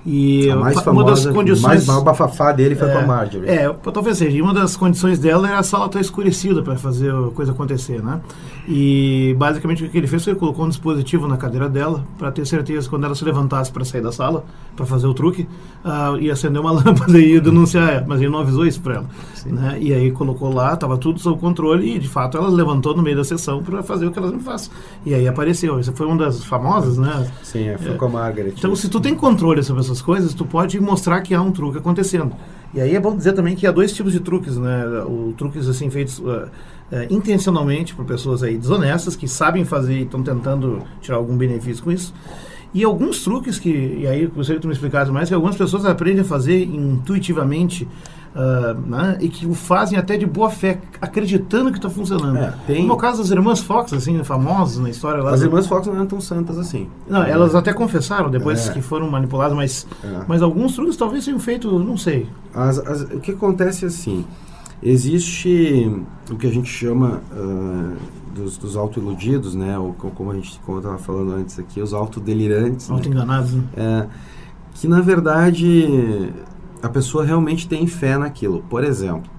E 0.05 0.51
A 0.51 0.57
mais 0.57 0.77
uma 0.77 0.83
famosa, 0.83 1.27
das 1.27 1.35
condições. 1.35 1.87
mais 1.87 2.03
bafafá 2.03 2.51
dele 2.51 2.75
foi 2.75 2.91
com 2.91 2.99
a 2.99 3.07
Marjorie. 3.07 3.49
É, 3.49 3.73
talvez 3.93 4.19
seja. 4.19 4.37
E 4.37 4.43
uma 4.43 4.53
das 4.53 4.77
condições 4.77 5.19
dela 5.19 5.49
era 5.49 5.59
a 5.59 5.63
sala 5.63 5.87
estar 5.87 6.01
escurecida 6.01 6.61
para 6.61 6.77
fazer 6.77 7.15
a 7.15 7.31
coisa 7.31 7.53
acontecer, 7.53 8.03
né? 8.03 8.21
E 8.69 9.35
basicamente 9.39 9.85
o 9.85 9.89
que 9.89 9.99
ele 9.99 10.07
fez 10.07 10.25
foi 10.25 10.35
colocou 10.35 10.65
um 10.65 10.69
dispositivo 10.69 11.27
na 11.27 11.37
cadeira 11.37 11.69
dela 11.69 12.05
para 12.19 12.31
ter 12.31 12.47
certeza 12.47 12.85
que 12.85 12.91
quando 12.91 13.05
ela 13.05 13.15
se 13.15 13.25
levantasse 13.25 13.71
para 13.73 13.85
sair 13.85 14.01
da 14.01 14.13
sala 14.13 14.45
para 14.77 14.87
fazer 14.87 15.07
o 15.07 15.15
truque, 15.15 15.49
ah, 15.85 16.17
ia 16.19 16.33
acender 16.33 16.61
uma 16.61 16.71
lâmpada 16.73 17.19
e 17.19 17.35
ia 17.35 17.41
denunciar 17.41 17.89
ela, 17.89 18.05
mas 18.07 18.21
ele 18.21 18.31
não 18.31 18.39
avisou 18.39 18.67
isso 18.67 18.81
para 18.81 18.95
ela, 18.95 19.07
né? 19.47 19.79
E 19.81 19.93
aí 19.93 20.11
colocou 20.11 20.53
lá, 20.53 20.75
estava 20.75 20.97
tudo 20.97 21.21
sob 21.21 21.41
controle 21.41 21.97
e 21.97 21.99
de 21.99 22.09
fato 22.09 22.37
ela 22.37 22.49
levantou 22.49 22.97
no 22.97 23.03
meio 23.03 23.17
da 23.17 23.25
sessão 23.25 23.63
para 23.63 23.83
fazer 23.83 24.07
o 24.07 24.11
que 24.11 24.19
ela 24.19 24.29
sempre 24.29 24.45
faz. 24.45 24.71
E 25.05 25.15
aí 25.15 25.27
apareceu. 25.29 25.79
Essa 25.79 25.93
foi 25.93 26.07
uma 26.07 26.17
das 26.17 26.45
famosas, 26.45 26.99
né? 26.99 27.31
Sim, 27.43 27.69
é, 27.69 27.79
foi 27.79 27.95
com 27.97 28.07
a 28.07 28.09
Margaret. 28.09 28.55
Então, 28.57 28.75
se 28.75 28.89
tu 28.89 29.01
tem 29.01 29.15
controle 29.15 29.63
sobre 29.63 29.83
essas 29.93 30.03
coisas, 30.03 30.33
tu 30.33 30.45
pode 30.45 30.81
mostrar 30.81 31.21
que 31.21 31.35
há 31.35 31.43
um 31.43 31.53
truque 31.53 31.79
acontecendo. 31.79 32.33
E 32.75 32.81
aí 32.81 32.97
é 32.97 33.01
bom 33.01 33.15
dizer 33.15 33.35
também 33.35 33.55
que 33.55 33.67
há 33.67 33.71
dois 33.71 33.93
tipos 33.93 34.13
de 34.13 34.21
truques, 34.21 34.57
né? 34.57 34.87
O 35.07 35.35
truques 35.37 35.69
assim 35.69 35.91
feitos 35.91 36.19
uh, 36.19 36.23
uh, 36.23 36.49
intencionalmente 37.11 37.95
por 37.95 38.05
pessoas 38.07 38.43
aí 38.43 38.57
desonestas 38.57 39.15
que 39.15 39.29
sabem 39.29 39.65
fazer 39.65 39.99
e 39.99 40.03
estão 40.03 40.23
tentando 40.23 40.83
tirar 41.01 41.19
algum 41.19 41.37
benefício 41.37 41.85
com 41.85 41.93
isso. 41.93 42.15
E 42.73 42.83
alguns 42.83 43.23
truques 43.23 43.59
que, 43.59 43.69
e 43.69 44.07
aí 44.07 44.27
gostaria 44.27 44.57
que 44.59 44.63
tu 44.63 44.69
me 44.69 44.73
explicasse 44.73 45.11
mais, 45.11 45.29
que 45.29 45.35
algumas 45.35 45.57
pessoas 45.57 45.85
aprendem 45.85 46.23
a 46.23 46.25
fazer 46.25 46.65
intuitivamente 46.65 47.87
uh, 48.35 48.75
né? 48.89 49.19
e 49.21 49.29
que 49.29 49.47
o 49.47 49.55
fazem 49.55 49.99
até 49.99 50.17
de 50.17 50.27
boa 50.27 50.51
fé, 50.51 50.81
acreditando 51.01 51.71
que 51.71 51.79
está 51.79 51.89
funcionando. 51.91 52.39
É, 52.39 52.55
tem- 52.67 52.77
Como 52.83 52.93
é 52.93 52.95
o 52.95 52.99
caso 52.99 53.23
das 53.23 53.31
irmãs 53.31 53.61
Fox, 53.61 53.93
assim, 53.93 54.23
famosas 54.25 54.79
na 54.79 54.91
história 54.91 55.23
lá. 55.23 55.33
As 55.33 55.43
irmãs 55.43 55.67
Fox 55.67 55.87
não 55.87 55.95
eram 55.95 56.07
tão 56.07 56.21
santas 56.21 56.59
assim. 56.59 56.89
não, 57.09 57.23
elas 57.23 57.55
até 57.55 57.73
confessaram 57.73 58.31
depois 58.31 58.69
É. 58.69 58.73
que 58.73 58.81
foram 58.83 59.11
manipuladas, 59.11 59.57
mas, 59.57 59.87
É. 60.05 60.23
mas 60.27 60.43
alguns 60.43 60.75
truques 60.75 60.97
talvez 60.97 61.25
tenham 61.25 61.39
feito, 61.41 61.79
não 61.79 61.97
sei. 61.97 62.27
As- 62.55 62.79
as- 62.79 63.03
o 63.03 63.21
que 63.21 63.33
acontece 63.33 63.85
é 63.85 63.89
assim, 63.89 64.25
existe 64.83 65.91
o 66.31 66.37
que 66.37 66.47
a 66.47 66.51
gente 66.51 66.69
chama 66.69 67.21
ah, 67.33 67.95
dos, 68.35 68.57
dos 68.59 68.77
autoiludidos, 68.77 69.55
né? 69.55 69.79
Ou 69.79 69.93
como 69.93 70.31
a 70.31 70.35
gente 70.35 70.51
estava 70.59 70.99
falando 70.99 71.33
antes 71.35 71.59
aqui, 71.59 71.81
os 71.81 71.93
autodelirantes. 71.93 72.89
né? 72.89 72.95
Auto-enganados, 72.95 73.53
né? 73.53 73.63
É, 73.77 74.07
que 74.75 74.89
na 74.89 75.01
verdade 75.01 76.33
a 76.83 76.89
pessoa 76.89 77.25
realmente 77.25 77.69
tem 77.69 77.87
fé 77.87 78.17
naquilo. 78.19 78.63
Por 78.69 78.83
exemplo, 78.85 79.31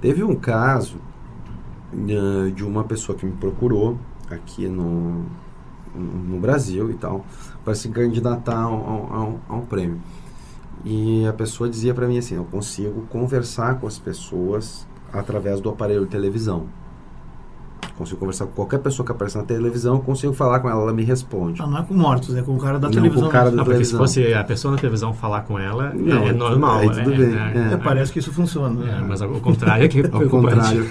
teve 0.00 0.24
um 0.24 0.34
caso 0.34 0.96
eh, 1.92 2.50
de 2.50 2.64
uma 2.64 2.84
pessoa 2.84 3.16
que 3.16 3.24
me 3.26 3.32
procurou 3.32 3.98
aqui 4.30 4.66
no, 4.68 5.24
no 5.94 6.38
Brasil 6.40 6.90
e 6.90 6.94
tal, 6.94 7.24
para 7.64 7.74
se 7.74 7.88
candidatar 7.88 8.56
a 8.56 8.68
um- 8.68 9.38
a 9.48 9.54
um 9.56 9.60
prêmio. 9.66 10.00
E 10.84 11.26
a 11.26 11.32
pessoa 11.32 11.68
dizia 11.68 11.94
para 11.94 12.06
mim 12.06 12.18
assim: 12.18 12.34
eu 12.36 12.44
consigo 12.44 13.02
conversar 13.08 13.78
com 13.80 13.86
as 13.86 13.98
pessoas 13.98 14.86
através 15.12 15.60
do 15.60 15.68
aparelho 15.68 16.04
de 16.04 16.10
televisão. 16.10 16.66
Consigo 17.96 18.18
conversar 18.18 18.46
com 18.46 18.52
qualquer 18.52 18.78
pessoa 18.78 19.04
que 19.06 19.12
aparece 19.12 19.36
na 19.36 19.42
televisão, 19.44 19.94
eu 19.94 20.00
consigo 20.00 20.32
falar 20.32 20.60
com 20.60 20.68
ela, 20.70 20.82
ela 20.82 20.92
me 20.92 21.02
responde. 21.04 21.60
Ah, 21.62 21.66
não 21.66 21.78
é 21.78 21.82
com 21.82 21.94
mortos, 21.94 22.36
é 22.36 22.42
com 22.42 22.54
o 22.54 22.58
cara 22.58 22.78
da 22.78 22.88
Não, 22.88 22.94
televisão. 22.94 23.22
com 23.22 23.28
o 23.28 23.32
cara 23.32 23.50
da 23.50 23.56
Não, 23.56 23.64
porque 23.64 23.84
se 23.84 23.92
televisão. 23.92 24.22
fosse 24.22 24.34
a 24.34 24.44
pessoa 24.44 24.72
na 24.72 24.78
televisão 24.78 25.12
falar 25.12 25.42
com 25.42 25.58
ela, 25.58 25.92
Não, 25.94 26.24
é, 26.24 26.28
é 26.28 26.32
normal. 26.32 26.80
tudo- 26.82 26.98
aí 26.98 27.04
tudo 27.04 27.14
é, 27.14 27.26
bem, 27.26 27.34
é, 27.36 27.68
é. 27.70 27.74
É, 27.74 27.76
parece 27.78 28.12
que 28.12 28.18
isso 28.18 28.32
funciona. 28.32 28.84
é, 28.90 29.00
mas 29.00 29.22
ao 29.22 29.28
contrário 29.40 29.84
é 29.84 29.88
que 29.88 30.00
Ao 30.12 30.28
contrário, 30.28 30.86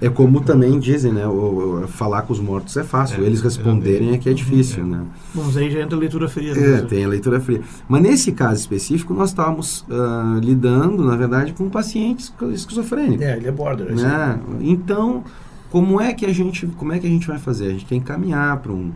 é 0.00 0.08
como 0.08 0.40
também 0.40 0.78
dizem, 0.78 1.12
né? 1.12 1.26
O, 1.26 1.82
o- 1.84 1.88
falar 1.88 2.22
com 2.22 2.32
os 2.32 2.40
mortos 2.40 2.76
é 2.76 2.84
fácil, 2.84 3.22
É, 3.22 3.26
eles 3.26 3.40
responderem 3.40 4.12
é 4.14 4.18
que 4.18 4.28
é 4.28 4.32
difícil, 4.32 4.82
É. 4.82 4.86
né? 4.86 5.00
Bom, 5.34 5.44
aí 5.56 5.70
já 5.70 5.80
entra 5.80 5.96
a 5.96 6.00
leitura 6.00 6.28
fria. 6.28 6.52
É, 6.52 6.56
né? 6.82 6.86
tem 6.88 7.04
a 7.04 7.08
leitura 7.08 7.40
fria. 7.40 7.60
Mas 7.88 8.02
nesse 8.02 8.32
caso 8.32 8.60
específico, 8.60 9.14
nós 9.14 9.30
estávamos 9.30 9.84
ah, 9.90 10.38
lidando, 10.42 11.02
na 11.04 11.16
verdade, 11.16 11.52
com 11.52 11.68
pacientes 11.70 12.32
esquizofrênicos. 12.52 13.24
É, 13.24 13.36
ele 13.36 13.48
é 13.48 13.52
border. 13.52 13.92
assim. 13.92 14.02
né? 14.02 14.38
Então, 14.60 15.24
como 15.72 15.98
é 15.98 16.12
que 16.12 16.26
a 16.26 16.32
gente, 16.34 16.66
como 16.66 16.92
é 16.92 16.98
que 16.98 17.06
a 17.06 17.10
gente 17.10 17.26
vai 17.26 17.38
fazer? 17.38 17.68
A 17.68 17.70
gente 17.70 17.86
tem 17.86 17.98
que 17.98 18.04
caminhar 18.04 18.58
para 18.58 18.70
um 18.70 18.92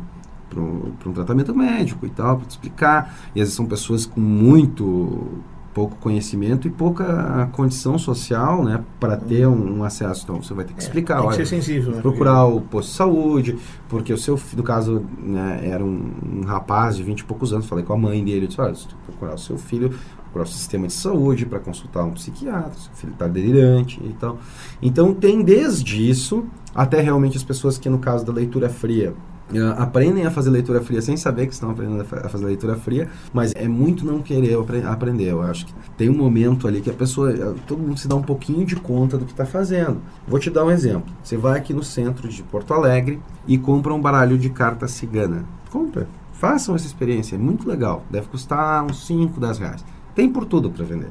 para 0.51 0.61
um, 0.61 0.93
um 1.07 1.13
tratamento 1.13 1.55
médico 1.55 2.05
e 2.07 2.11
tal, 2.11 2.37
para 2.37 2.47
explicar. 2.47 3.19
E 3.35 3.41
às 3.41 3.47
vezes 3.47 3.55
são 3.55 3.65
pessoas 3.65 4.05
com 4.05 4.21
muito 4.21 5.43
pouco 5.77 5.97
conhecimento 5.97 6.67
e 6.67 6.71
pouca 6.71 7.51
condição 7.53 7.99
social, 7.99 8.65
né, 8.65 8.83
para 8.99 9.15
ter 9.15 9.47
um, 9.47 9.79
um 9.79 9.85
acesso. 9.85 10.23
Então, 10.25 10.43
você 10.43 10.55
vai 10.55 10.65
ter 10.65 10.73
que 10.73 10.83
explicar, 10.83 11.17
Tem 11.17 11.23
que 11.25 11.29
olha, 11.29 11.37
ser 11.37 11.47
sensível, 11.47 11.93
né? 11.93 12.01
procurar 12.01 12.47
o 12.47 12.63
posto 12.63 12.91
de 12.91 12.97
saúde, 12.97 13.59
porque 13.87 14.11
o 14.11 14.17
seu 14.17 14.41
no 14.57 14.63
caso, 14.63 15.05
né, 15.23 15.61
era 15.65 15.85
um, 15.85 16.13
um 16.25 16.47
rapaz 16.47 16.97
de 16.97 17.03
20 17.03 17.21
e 17.21 17.25
poucos 17.25 17.53
anos, 17.53 17.67
falei 17.67 17.85
com 17.85 17.93
a 17.93 17.99
mãe 17.99 18.25
dele, 18.25 18.45
eu 18.45 18.49
disse, 18.49 18.61
olha, 18.61 18.75
você 18.75 18.89
tem 18.89 18.97
que 18.97 19.05
procurar 19.05 19.35
o 19.35 19.39
seu 19.39 19.59
filho, 19.59 19.93
procurar 20.37 20.45
o 20.45 20.47
sistema 20.47 20.87
de 20.87 20.93
saúde 20.93 21.47
para 21.47 21.59
consultar 21.59 22.05
um 22.05 22.11
psiquiatra, 22.13 22.73
seu 22.75 22.93
filho 22.95 23.13
está 23.13 23.27
delirante 23.27 24.01
e 24.05 24.13
tal. 24.13 24.39
Então 24.83 25.15
tem 25.15 25.43
desde 25.43 26.09
isso 26.09 26.45
até 26.75 27.01
realmente 27.01 27.37
as 27.37 27.43
pessoas 27.45 27.79
que 27.79 27.89
no 27.89 27.99
caso 27.99 28.25
da 28.25 28.33
leitura 28.33 28.69
fria 28.69 29.15
eh, 29.53 29.75
aprendem 29.79 30.27
a 30.27 30.31
fazer 30.31 30.51
leitura 30.51 30.83
fria 30.83 31.01
sem 31.01 31.17
saber 31.17 31.47
que 31.47 31.55
estão 31.55 31.71
aprendendo 31.71 32.03
a 32.03 32.29
fazer 32.29 32.45
leitura 32.45 32.77
fria, 32.77 33.09
mas 33.33 33.53
é 33.55 33.67
muito 33.67 34.05
não 34.05 34.21
querer 34.21 34.59
apre- 34.59 34.83
aprender. 34.83 35.31
Eu 35.31 35.41
acho 35.41 35.67
que 35.67 35.75
tem 35.97 36.11
um 36.11 36.17
momento 36.17 36.69
ali 36.69 36.81
que 36.83 36.91
a 36.91 36.95
pessoa, 36.95 37.33
eh, 37.33 37.55
todo 37.67 37.81
mundo 37.83 37.99
se 37.99 38.07
dá 38.09 38.15
um 38.17 38.23
pouquinho 38.23 38.67
de 38.67 38.77
conta 38.77 39.17
do 39.17 39.25
que 39.25 39.33
está 39.33 39.47
fazendo. 39.47 39.99
Vou 40.29 40.39
te 40.39 40.51
dar 40.51 40.65
um 40.65 40.71
exemplo. 40.71 41.11
Você 41.23 41.37
vai 41.37 41.59
aqui 41.59 41.73
no 41.73 41.83
centro 41.83 42.29
de 42.29 42.43
Porto 42.43 42.75
Alegre 42.75 43.21
e 43.47 43.57
compra 43.57 43.95
um 43.95 44.01
baralho 44.01 44.37
de 44.37 44.51
carta 44.51 44.87
cigana. 44.87 45.45
Compra. 45.71 46.07
Façam 46.33 46.75
essa 46.75 46.85
experiência, 46.87 47.35
é 47.37 47.39
muito 47.39 47.67
legal. 47.67 48.05
Deve 48.11 48.27
custar 48.29 48.85
uns 48.85 49.07
5, 49.07 49.41
10 49.41 49.57
reais. 49.59 49.83
Tem 50.17 50.29
por 50.29 50.45
tudo 50.47 50.69
para 50.71 50.85
vender. 50.85 51.11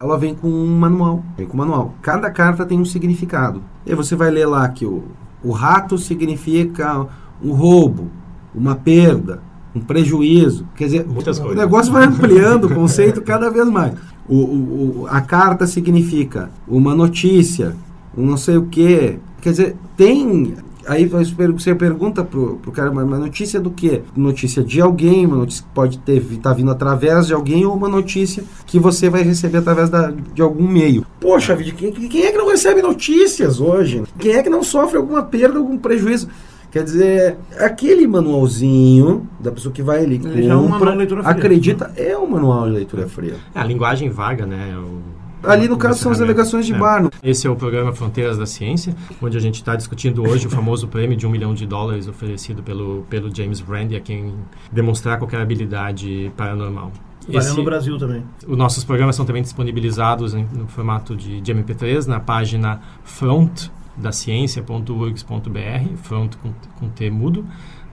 Ela 0.00 0.16
vem 0.18 0.34
com 0.34 0.48
um 0.48 0.76
manual. 0.78 1.24
Vem 1.36 1.46
com 1.46 1.54
um 1.54 1.58
manual. 1.60 1.94
Cada 2.02 2.30
carta 2.30 2.64
tem 2.64 2.78
um 2.78 2.84
significado. 2.84 3.60
E 3.86 3.94
você 3.94 4.14
vai 4.14 4.30
ler 4.30 4.46
lá 4.46 4.68
que 4.68 4.84
o, 4.86 5.02
o 5.42 5.50
rato 5.50 5.96
significa 5.98 7.06
um 7.42 7.52
roubo, 7.52 8.08
uma 8.54 8.76
perda, 8.76 9.40
um 9.74 9.80
prejuízo. 9.80 10.66
Quer 10.76 10.84
dizer, 10.84 11.06
Muitas 11.06 11.38
o 11.38 11.42
coisas. 11.42 11.58
negócio 11.58 11.92
vai 11.92 12.04
ampliando 12.06 12.66
o 12.66 12.74
conceito 12.74 13.22
cada 13.22 13.50
vez 13.50 13.68
mais. 13.68 13.94
O, 14.28 14.36
o- 14.36 15.00
o- 15.02 15.06
a 15.08 15.20
carta 15.20 15.66
significa 15.66 16.50
uma 16.68 16.94
notícia, 16.94 17.74
um 18.16 18.26
não 18.26 18.36
sei 18.36 18.56
o 18.58 18.66
quê. 18.66 19.18
Quer 19.40 19.50
dizer, 19.50 19.76
tem. 19.96 20.54
Aí 20.86 21.06
você 21.06 21.34
per- 21.34 21.52
você 21.52 21.74
pergunta 21.74 22.22
pro, 22.24 22.56
pro 22.56 22.70
cara, 22.72 22.92
mas 22.92 23.04
uma 23.06 23.18
notícia 23.18 23.58
do 23.60 23.70
quê? 23.70 24.02
Notícia 24.16 24.62
de 24.62 24.80
alguém, 24.80 25.26
uma 25.26 25.36
notícia 25.36 25.62
que 25.64 25.68
pode 25.74 25.98
ter 25.98 26.22
tá 26.42 26.52
vindo 26.52 26.70
através 26.70 27.26
de 27.26 27.34
alguém 27.34 27.64
ou 27.64 27.74
uma 27.74 27.88
notícia 27.88 28.44
que 28.66 28.78
você 28.78 29.08
vai 29.08 29.22
receber 29.22 29.58
através 29.58 29.88
da, 29.90 30.10
de 30.34 30.42
algum 30.42 30.66
meio. 30.68 31.06
Poxa 31.20 31.54
vida, 31.56 31.72
quem, 31.72 31.90
quem 31.92 32.24
é 32.24 32.32
que 32.32 32.38
não 32.38 32.48
recebe 32.48 32.82
notícias 32.82 33.60
hoje? 33.60 34.02
Quem 34.18 34.32
é 34.34 34.42
que 34.42 34.50
não 34.50 34.62
sofre 34.62 34.96
alguma 34.98 35.22
perda, 35.22 35.58
algum 35.58 35.78
prejuízo? 35.78 36.28
Quer 36.70 36.82
dizer, 36.82 37.36
aquele 37.60 38.04
manualzinho 38.06 39.28
da 39.40 39.52
pessoa 39.52 39.72
que 39.72 39.80
vai 39.82 40.02
ali, 40.02 40.20
já 40.42 40.52
é 40.54 40.56
um 40.56 40.62
manual 40.62 40.70
compra, 40.78 40.90
de 40.92 40.98
leitura 40.98 41.22
fria. 41.22 41.32
acredita, 41.32 41.92
é 41.96 42.18
um 42.18 42.26
manual 42.26 42.64
de 42.66 42.74
leitura 42.74 43.08
fria. 43.08 43.34
É, 43.54 43.60
a 43.60 43.64
linguagem 43.64 44.10
vaga, 44.10 44.44
né? 44.44 44.76
o- 44.76 45.23
Ali 45.46 45.68
no 45.68 45.76
caso 45.76 45.98
são 46.00 46.10
as 46.12 46.18
delegações 46.18 46.64
de 46.66 46.72
É. 46.74 46.78
bar. 46.78 47.08
Esse 47.22 47.46
é 47.46 47.50
o 47.50 47.56
programa 47.56 47.92
Fronteiras 47.92 48.36
da 48.38 48.46
Ciência, 48.46 48.94
onde 49.22 49.36
a 49.36 49.40
gente 49.40 49.56
está 49.56 49.76
discutindo 49.76 50.22
hoje 50.28 50.46
o 50.46 50.50
famoso 50.50 50.88
prêmio 50.88 51.16
de 51.16 51.26
um 51.26 51.30
milhão 51.30 51.52
de 51.54 51.66
dólares 51.66 52.08
oferecido 52.08 52.62
pelo, 52.62 53.04
pelo 53.10 53.34
James 53.34 53.60
Randi 53.60 53.96
a 53.96 54.00
quem 54.00 54.34
demonstrar 54.72 55.18
qualquer 55.18 55.40
habilidade 55.40 56.32
paranormal. 56.36 56.90
Valeu 57.26 57.40
Esse- 57.40 57.56
no 57.56 57.64
Brasil 57.64 57.96
também. 57.96 58.22
os 58.46 58.58
nossos 58.58 58.84
programas 58.84 59.16
são 59.16 59.24
também 59.24 59.40
disponibilizados 59.42 60.34
em- 60.34 60.46
no 60.52 60.66
formato 60.66 61.16
de, 61.16 61.40
de 61.40 61.52
MP3 61.54 62.06
na 62.06 62.20
página 62.20 62.80
frontdaciencia.urgs.br, 63.02 65.96
front 66.02 66.34
com, 66.42 66.52
com 66.78 66.88
T 66.90 67.08
mudo, 67.10 67.46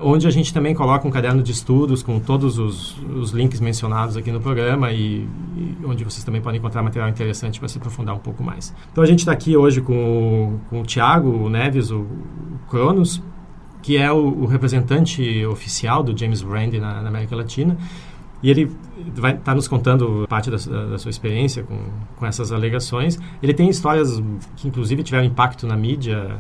onde 0.04 0.28
a 0.28 0.30
gente 0.32 0.54
também 0.54 0.74
coloca 0.74 1.08
um 1.08 1.12
caderno 1.12 1.42
de 1.44 1.52
estudos 1.52 2.02
com 2.04 2.20
todos 2.20 2.58
os, 2.60 2.98
os 3.16 3.32
links 3.32 3.60
mencionados 3.60 4.18
aqui 4.18 4.32
no 4.32 4.40
programa 4.40 4.92
e, 4.92 5.28
e 5.56 5.78
onde 5.86 6.04
vocês 6.04 6.24
também 6.24 6.42
podem 6.42 6.60
encontrar 6.60 6.82
material 6.84 7.10
interessante 7.10 7.60
para 7.60 7.68
se 7.70 7.78
aprofundar 7.78 8.16
um 8.16 8.20
pouco 8.20 8.44
mais. 8.44 8.74
Então 8.92 9.04
a 9.04 9.08
gente 9.08 9.20
está 9.20 9.32
aqui 9.32 9.56
hoje 9.56 9.82
com, 9.82 9.94
o- 10.56 10.60
com 10.70 10.82
o 10.82 10.84
Tiago 10.84 11.50
Neves, 11.50 11.92
o, 11.92 12.00
o 12.00 12.60
Cronos, 12.70 13.22
que 13.82 13.98
é 13.98 14.12
o, 14.12 14.18
o 14.44 14.46
representante 14.46 15.46
oficial 15.46 16.04
do 16.04 16.18
James 16.18 16.42
Randi 16.42 16.80
na, 16.80 17.02
na 17.02 17.10
América 17.10 17.36
Latina. 17.36 17.78
E 18.44 18.50
ele 18.50 18.72
vai 19.16 19.36
estar 19.36 19.54
nos 19.54 19.68
contando 19.68 20.26
parte 20.28 20.50
da, 20.50 20.58
da 20.58 20.98
sua 20.98 21.12
experiência 21.12 21.62
com, 21.62 21.78
com 22.16 22.26
essas 22.26 22.52
alegações. 22.52 23.20
Ele 23.42 23.54
tem 23.54 23.70
histórias 23.70 24.20
que, 24.56 24.68
inclusive, 24.68 25.04
tiveram 25.04 25.26
impacto 25.26 25.68
na 25.68 25.78
mídia 25.78 26.40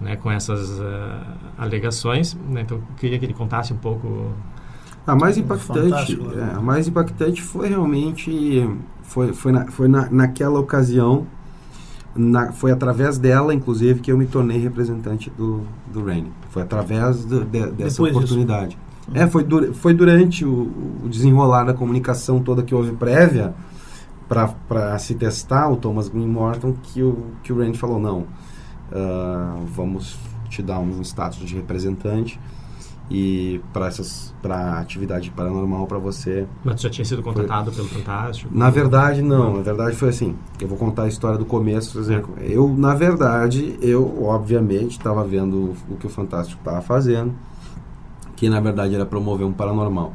né, 0.00 0.16
com 0.16 0.30
essas 0.30 0.80
ah, 0.80 1.22
alegações. 1.58 2.36
né. 2.48 2.62
Então, 2.62 2.78
eu 2.78 2.82
queria 2.96 3.18
que 3.18 3.24
ele 3.26 3.34
contasse 3.34 3.72
um 3.72 3.76
pouco. 3.76 4.32
A 5.06 5.14
mais 5.16 5.36
impactante, 5.38 6.16
né? 6.16 6.50
é, 6.52 6.56
a 6.56 6.60
mais 6.60 6.86
impactante 6.86 7.42
foi 7.42 7.68
realmente 7.68 8.68
foi, 9.02 9.32
foi, 9.32 9.50
na, 9.52 9.66
foi 9.66 9.88
na, 9.88 10.08
naquela 10.10 10.60
ocasião, 10.60 11.26
na- 12.14 12.52
foi 12.52 12.70
através 12.70 13.18
dela, 13.18 13.52
inclusive, 13.54 14.00
que 14.00 14.12
eu 14.12 14.18
me 14.18 14.26
tornei 14.26 14.58
representante 14.58 15.30
do, 15.30 15.62
do 15.92 16.04
Rainy. 16.04 16.30
Foi 16.50 16.62
através 16.62 17.24
do- 17.24 17.44
de- 17.44 17.66
dessa 17.70 17.72
Depois 17.72 17.96
disso. 17.96 18.08
oportunidade. 18.18 18.78
É, 19.12 19.26
foi, 19.26 19.42
dur- 19.42 19.72
foi 19.74 19.92
durante 19.94 20.44
o, 20.44 20.70
o 21.04 21.08
desenrolar 21.08 21.64
da 21.64 21.74
comunicação 21.74 22.40
toda 22.40 22.62
que 22.62 22.74
houve 22.74 22.92
prévia 22.92 23.54
para 24.28 24.96
se 24.98 25.14
testar 25.14 25.68
o 25.68 25.76
Thomas 25.76 26.08
Green 26.08 26.28
Morton 26.28 26.74
que 26.80 27.02
o, 27.02 27.18
que 27.42 27.52
o 27.52 27.58
Randy 27.58 27.76
falou, 27.76 27.98
não, 27.98 28.26
ah, 28.92 29.56
vamos 29.74 30.18
te 30.48 30.62
dar 30.62 30.78
um 30.80 31.00
status 31.02 31.38
de 31.38 31.54
representante 31.54 32.38
e 33.10 33.60
para 33.72 33.86
essas 33.86 34.32
para 34.40 34.78
atividade 34.78 35.30
paranormal 35.32 35.86
para 35.86 35.98
você 35.98 36.46
Mas 36.64 36.76
tu 36.76 36.82
já 36.82 36.90
tinha 36.90 37.04
sido 37.04 37.22
contratado 37.22 37.72
pelo 37.72 37.88
Fantástico? 37.88 38.48
na 38.56 38.70
verdade 38.70 39.20
não 39.20 39.56
na 39.56 39.62
verdade 39.62 39.96
foi 39.96 40.10
assim 40.10 40.36
eu 40.60 40.68
vou 40.68 40.78
contar 40.78 41.02
a 41.04 41.08
história 41.08 41.36
do 41.36 41.44
começo 41.44 41.92
por 41.94 42.00
exemplo. 42.00 42.34
eu 42.40 42.68
na 42.68 42.94
verdade 42.94 43.76
eu 43.82 44.24
obviamente 44.24 44.92
estava 44.92 45.24
vendo 45.24 45.74
o 45.88 45.96
que 45.96 46.06
o 46.06 46.10
Fantástico 46.10 46.60
estava 46.60 46.80
fazendo 46.80 47.32
que 48.36 48.48
na 48.48 48.60
verdade 48.60 48.94
era 48.94 49.04
promover 49.04 49.44
um 49.46 49.52
paranormal 49.52 50.12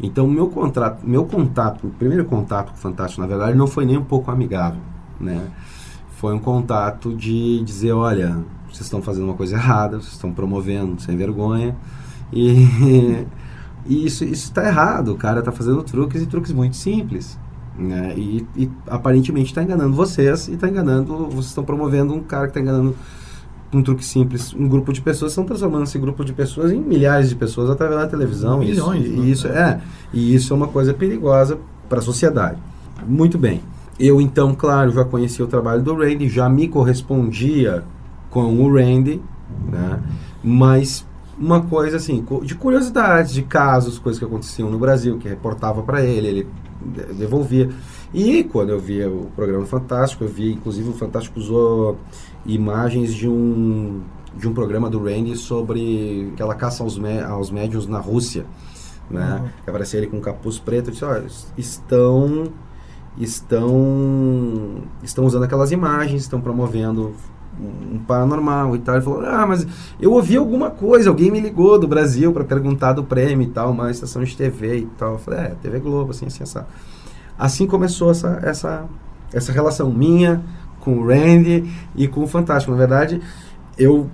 então 0.00 0.26
meu 0.28 0.48
contrato 0.48 1.00
meu 1.04 1.24
contato 1.24 1.86
o 1.88 1.90
primeiro 1.90 2.24
contato 2.26 2.70
com 2.70 2.76
o 2.76 2.80
Fantástico 2.80 3.20
na 3.20 3.26
verdade 3.26 3.56
não 3.58 3.66
foi 3.66 3.84
nem 3.84 3.96
um 3.98 4.04
pouco 4.04 4.30
amigável 4.30 4.80
né 5.18 5.48
foi 6.16 6.34
um 6.34 6.38
contato 6.38 7.14
de 7.14 7.62
dizer 7.62 7.92
olha 7.92 8.44
vocês 8.68 8.82
estão 8.82 9.00
fazendo 9.00 9.24
uma 9.24 9.34
coisa 9.34 9.56
errada 9.56 9.98
vocês 9.98 10.12
estão 10.12 10.32
promovendo 10.32 11.00
sem 11.00 11.16
vergonha 11.16 11.74
e, 12.32 13.26
e 13.86 14.06
isso 14.06 14.24
está 14.24 14.66
errado. 14.66 15.12
O 15.12 15.16
cara 15.16 15.40
está 15.40 15.52
fazendo 15.52 15.82
truques 15.82 16.22
e 16.22 16.26
truques 16.26 16.52
muito 16.52 16.76
simples. 16.76 17.38
Né? 17.78 18.14
E, 18.16 18.46
e 18.56 18.70
aparentemente 18.86 19.50
está 19.50 19.62
enganando 19.62 19.94
vocês 19.94 20.48
e 20.48 20.54
está 20.54 20.68
enganando. 20.68 21.26
Vocês 21.26 21.46
estão 21.46 21.64
promovendo 21.64 22.14
um 22.14 22.22
cara 22.22 22.44
que 22.44 22.50
está 22.50 22.60
enganando 22.60 22.96
um 23.72 23.82
truque 23.82 24.04
simples. 24.04 24.54
Um 24.54 24.68
grupo 24.68 24.92
de 24.92 25.00
pessoas 25.00 25.32
estão 25.32 25.44
transformando 25.44 25.84
esse 25.84 25.98
grupo 25.98 26.24
de 26.24 26.32
pessoas 26.32 26.72
em 26.72 26.80
milhares 26.80 27.28
de 27.28 27.36
pessoas 27.36 27.70
através 27.70 28.00
da 28.00 28.06
televisão. 28.06 28.60
Milhões, 28.60 29.06
isso, 29.06 29.16
né? 29.16 29.26
isso 29.26 29.48
é 29.48 29.80
E 30.12 30.34
isso 30.34 30.52
é 30.52 30.56
uma 30.56 30.68
coisa 30.68 30.94
perigosa 30.94 31.58
para 31.88 31.98
a 31.98 32.02
sociedade. 32.02 32.58
Muito 33.06 33.36
bem. 33.38 33.60
Eu 33.98 34.20
então, 34.20 34.54
claro, 34.54 34.90
já 34.92 35.04
conhecia 35.04 35.44
o 35.44 35.48
trabalho 35.48 35.82
do 35.82 35.94
Randy, 35.94 36.28
já 36.28 36.48
me 36.48 36.68
correspondia 36.68 37.82
com 38.30 38.54
o 38.62 38.72
Randy, 38.74 39.22
né? 39.70 40.00
Mas 40.44 41.06
uma 41.38 41.62
coisa 41.62 41.96
assim, 41.96 42.24
de 42.42 42.54
curiosidades, 42.54 43.32
de 43.32 43.42
casos, 43.42 43.98
coisas 43.98 44.18
que 44.18 44.24
aconteciam 44.24 44.70
no 44.70 44.78
Brasil, 44.78 45.18
que 45.18 45.28
reportava 45.28 45.82
para 45.82 46.02
ele, 46.02 46.26
ele 46.26 46.48
de- 46.82 47.14
devolvia. 47.14 47.70
E 48.12 48.44
quando 48.44 48.70
eu 48.70 48.78
via 48.78 49.08
o 49.10 49.26
programa 49.34 49.64
Fantástico, 49.66 50.24
eu 50.24 50.28
vi, 50.28 50.52
inclusive 50.52 50.88
o 50.90 50.92
Fantástico 50.92 51.38
usou 51.38 51.98
imagens 52.44 53.12
de 53.14 53.28
um 53.28 54.00
de 54.36 54.46
um 54.46 54.52
programa 54.52 54.90
do 54.90 55.02
Randy 55.02 55.34
sobre 55.34 56.30
aquela 56.34 56.54
caça 56.54 56.82
aos, 56.82 56.98
mé 56.98 57.22
aos 57.22 57.50
médios 57.50 57.86
na 57.86 57.98
Rússia, 57.98 58.44
né? 59.10 59.40
Uhum. 59.42 59.48
Que 59.64 59.70
aparecia 59.70 59.98
ele 59.98 60.08
com 60.08 60.18
um 60.18 60.20
capuz 60.20 60.58
preto, 60.58 60.88
eu 60.88 60.92
disse, 60.92 61.04
olha, 61.06 61.24
estão 61.56 62.44
estão 63.18 64.82
estão 65.02 65.24
usando 65.24 65.44
aquelas 65.44 65.72
imagens, 65.72 66.22
estão 66.22 66.40
promovendo 66.40 67.14
um 67.60 67.98
paranormal 67.98 68.76
e 68.76 68.78
tal. 68.78 68.96
Ele 68.96 69.04
falou, 69.04 69.24
ah, 69.24 69.46
mas 69.46 69.66
eu 70.00 70.12
ouvi 70.12 70.36
alguma 70.36 70.70
coisa, 70.70 71.08
alguém 71.08 71.30
me 71.30 71.40
ligou 71.40 71.78
do 71.78 71.88
Brasil 71.88 72.32
para 72.32 72.44
perguntar 72.44 72.92
do 72.92 73.02
prêmio 73.02 73.46
e 73.46 73.50
tal, 73.50 73.70
uma 73.70 73.90
estação 73.90 74.22
de 74.22 74.36
TV 74.36 74.78
e 74.78 74.86
tal. 74.98 75.12
Eu 75.12 75.18
falei, 75.18 75.40
é, 75.40 75.48
TV 75.62 75.80
Globo, 75.80 76.10
assim, 76.10 76.26
assim, 76.26 76.42
essa. 76.42 76.66
Assim 77.38 77.66
começou 77.66 78.10
essa, 78.10 78.40
essa, 78.42 78.84
essa 79.32 79.52
relação 79.52 79.90
minha 79.92 80.42
com 80.80 80.98
o 80.98 81.06
Randy 81.06 81.70
e 81.94 82.08
com 82.08 82.22
o 82.22 82.26
Fantástico. 82.26 82.72
Na 82.72 82.78
verdade, 82.78 83.20
eu 83.78 84.08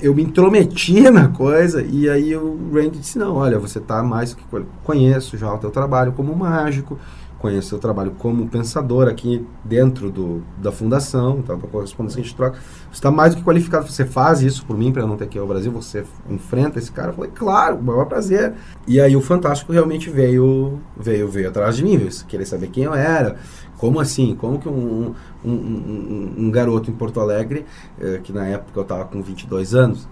eu 0.00 0.14
me 0.14 0.22
intrometia 0.22 1.10
na 1.12 1.28
coisa 1.28 1.82
e 1.82 2.08
aí 2.08 2.36
o 2.36 2.70
Randy 2.72 2.98
disse, 2.98 3.18
não, 3.18 3.34
olha, 3.36 3.58
você 3.58 3.80
tá 3.80 4.02
mais 4.02 4.34
que 4.34 4.44
conheço 4.84 5.36
já 5.36 5.52
o 5.52 5.58
teu 5.58 5.70
trabalho 5.70 6.12
como 6.12 6.34
mágico, 6.36 6.98
conheço 7.38 7.76
o 7.76 7.78
trabalho 7.78 8.12
como 8.18 8.48
pensador 8.48 9.08
aqui 9.08 9.46
dentro 9.64 10.10
do, 10.10 10.42
da 10.58 10.72
fundação, 10.72 11.38
então, 11.38 11.56
a 11.56 11.58
correspondência 11.58 12.16
que 12.16 12.22
a 12.22 12.24
gente 12.24 12.36
troca. 12.36 12.58
Você 12.90 12.94
está 12.94 13.10
mais 13.10 13.34
do 13.34 13.38
que 13.38 13.44
qualificado, 13.44 13.88
você 13.88 14.04
faz 14.04 14.42
isso 14.42 14.66
por 14.66 14.76
mim 14.76 14.92
para 14.92 15.06
não 15.06 15.16
ter 15.16 15.28
que 15.28 15.38
ir 15.38 15.40
ao 15.40 15.46
Brasil, 15.46 15.70
você 15.70 16.04
enfrenta 16.28 16.78
esse 16.78 16.90
cara. 16.90 17.10
Eu 17.10 17.14
falei, 17.14 17.30
claro, 17.32 17.76
o 17.76 17.82
maior 17.82 18.06
prazer. 18.06 18.54
E 18.86 19.00
aí 19.00 19.16
o 19.16 19.20
Fantástico 19.20 19.72
realmente 19.72 20.10
veio 20.10 20.80
veio 20.96 21.28
veio 21.28 21.48
atrás 21.48 21.76
de 21.76 21.84
mim, 21.84 21.96
veio 21.96 22.10
querer 22.26 22.44
saber 22.44 22.68
quem 22.68 22.84
eu 22.84 22.94
era, 22.94 23.36
como 23.76 24.00
assim, 24.00 24.34
como 24.34 24.58
que 24.58 24.68
um, 24.68 25.14
um, 25.44 25.50
um, 25.50 26.34
um 26.38 26.50
garoto 26.50 26.90
em 26.90 26.94
Porto 26.94 27.20
Alegre, 27.20 27.64
eh, 28.00 28.20
que 28.22 28.32
na 28.32 28.46
época 28.46 28.78
eu 28.78 28.82
estava 28.82 29.04
com 29.04 29.22
22 29.22 29.74
anos, 29.74 30.08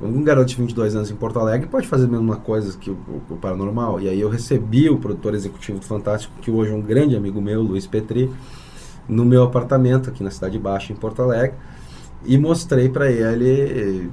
um 0.00 0.22
garoto 0.22 0.48
de 0.48 0.56
22 0.56 0.94
anos 0.94 1.10
em 1.10 1.16
Porto 1.16 1.38
Alegre 1.38 1.66
pode 1.68 1.86
fazer 1.88 2.04
a 2.04 2.08
mesma 2.08 2.36
coisa 2.36 2.76
que 2.78 2.90
o, 2.90 2.94
o, 2.94 3.34
o, 3.34 3.36
Paranormal. 3.36 4.00
E 4.00 4.08
aí 4.08 4.20
eu 4.20 4.28
recebi 4.28 4.88
o 4.88 4.98
produtor 4.98 5.34
executivo 5.34 5.80
do 5.80 5.84
Fantástico, 5.84 6.32
que 6.40 6.50
hoje 6.50 6.70
é 6.70 6.74
um 6.74 6.80
grande 6.80 7.16
amigo 7.16 7.40
meu, 7.40 7.60
Luiz 7.62 7.86
Petri, 7.86 8.30
no 9.08 9.24
meu 9.24 9.42
apartamento 9.42 10.10
aqui 10.10 10.22
na 10.22 10.30
Cidade 10.30 10.58
Baixa, 10.58 10.92
em 10.92 10.96
Porto 10.96 11.22
Alegre, 11.22 11.56
e 12.24 12.38
mostrei 12.38 12.88
para 12.88 13.10
ele 13.10 14.10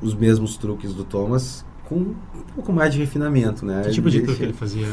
os 0.00 0.14
mesmos 0.14 0.56
truques 0.56 0.94
do 0.94 1.04
Thomas 1.04 1.64
com 1.84 1.96
um 1.96 2.14
pouco 2.54 2.72
mais 2.72 2.94
de 2.94 3.00
refinamento, 3.00 3.66
né? 3.66 3.82
Que 3.84 3.90
tipo 3.90 4.10
de 4.10 4.22
truque 4.22 4.42
ele 4.42 4.52
fazia? 4.52 4.86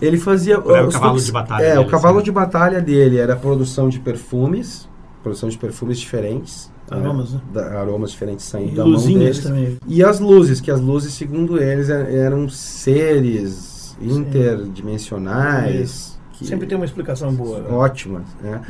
Ele 0.00 0.16
fazia... 0.16 0.54
Era 0.54 0.88
o 0.88 0.92
cavalo 0.92 1.12
truques, 1.12 1.26
de 1.26 1.32
batalha 1.32 1.62
É, 1.62 1.74
dele, 1.74 1.80
o 1.80 1.88
cavalo 1.88 2.16
assim. 2.18 2.24
de 2.24 2.32
batalha 2.32 2.80
dele 2.80 3.18
era 3.18 3.34
a 3.34 3.36
produção 3.36 3.88
de 3.88 4.00
perfumes, 4.00 4.88
produção 5.22 5.48
de 5.48 5.58
perfumes 5.58 5.98
diferentes, 5.98 6.72
Aromas, 6.98 7.32
né? 7.32 7.40
Da, 7.52 7.80
aromas 7.80 8.10
diferentes 8.12 8.44
saindo 8.46 8.72
E 8.72 8.76
da 8.76 8.84
mão 8.86 9.00
deles. 9.00 9.38
também. 9.40 9.78
E 9.86 10.02
as 10.04 10.20
luzes, 10.20 10.60
que 10.60 10.70
as 10.70 10.80
luzes, 10.80 11.12
segundo 11.14 11.60
eles, 11.62 11.88
er- 11.88 12.12
eram 12.14 12.48
seres 12.48 13.96
interdimensionais. 14.00 16.18
que- 16.32 16.46
Sempre 16.46 16.66
tem 16.66 16.76
uma 16.76 16.84
explicação 16.84 17.32
boa. 17.32 17.60
né? 17.60 17.68
ótimas, 17.70 18.24
né? 18.42 18.62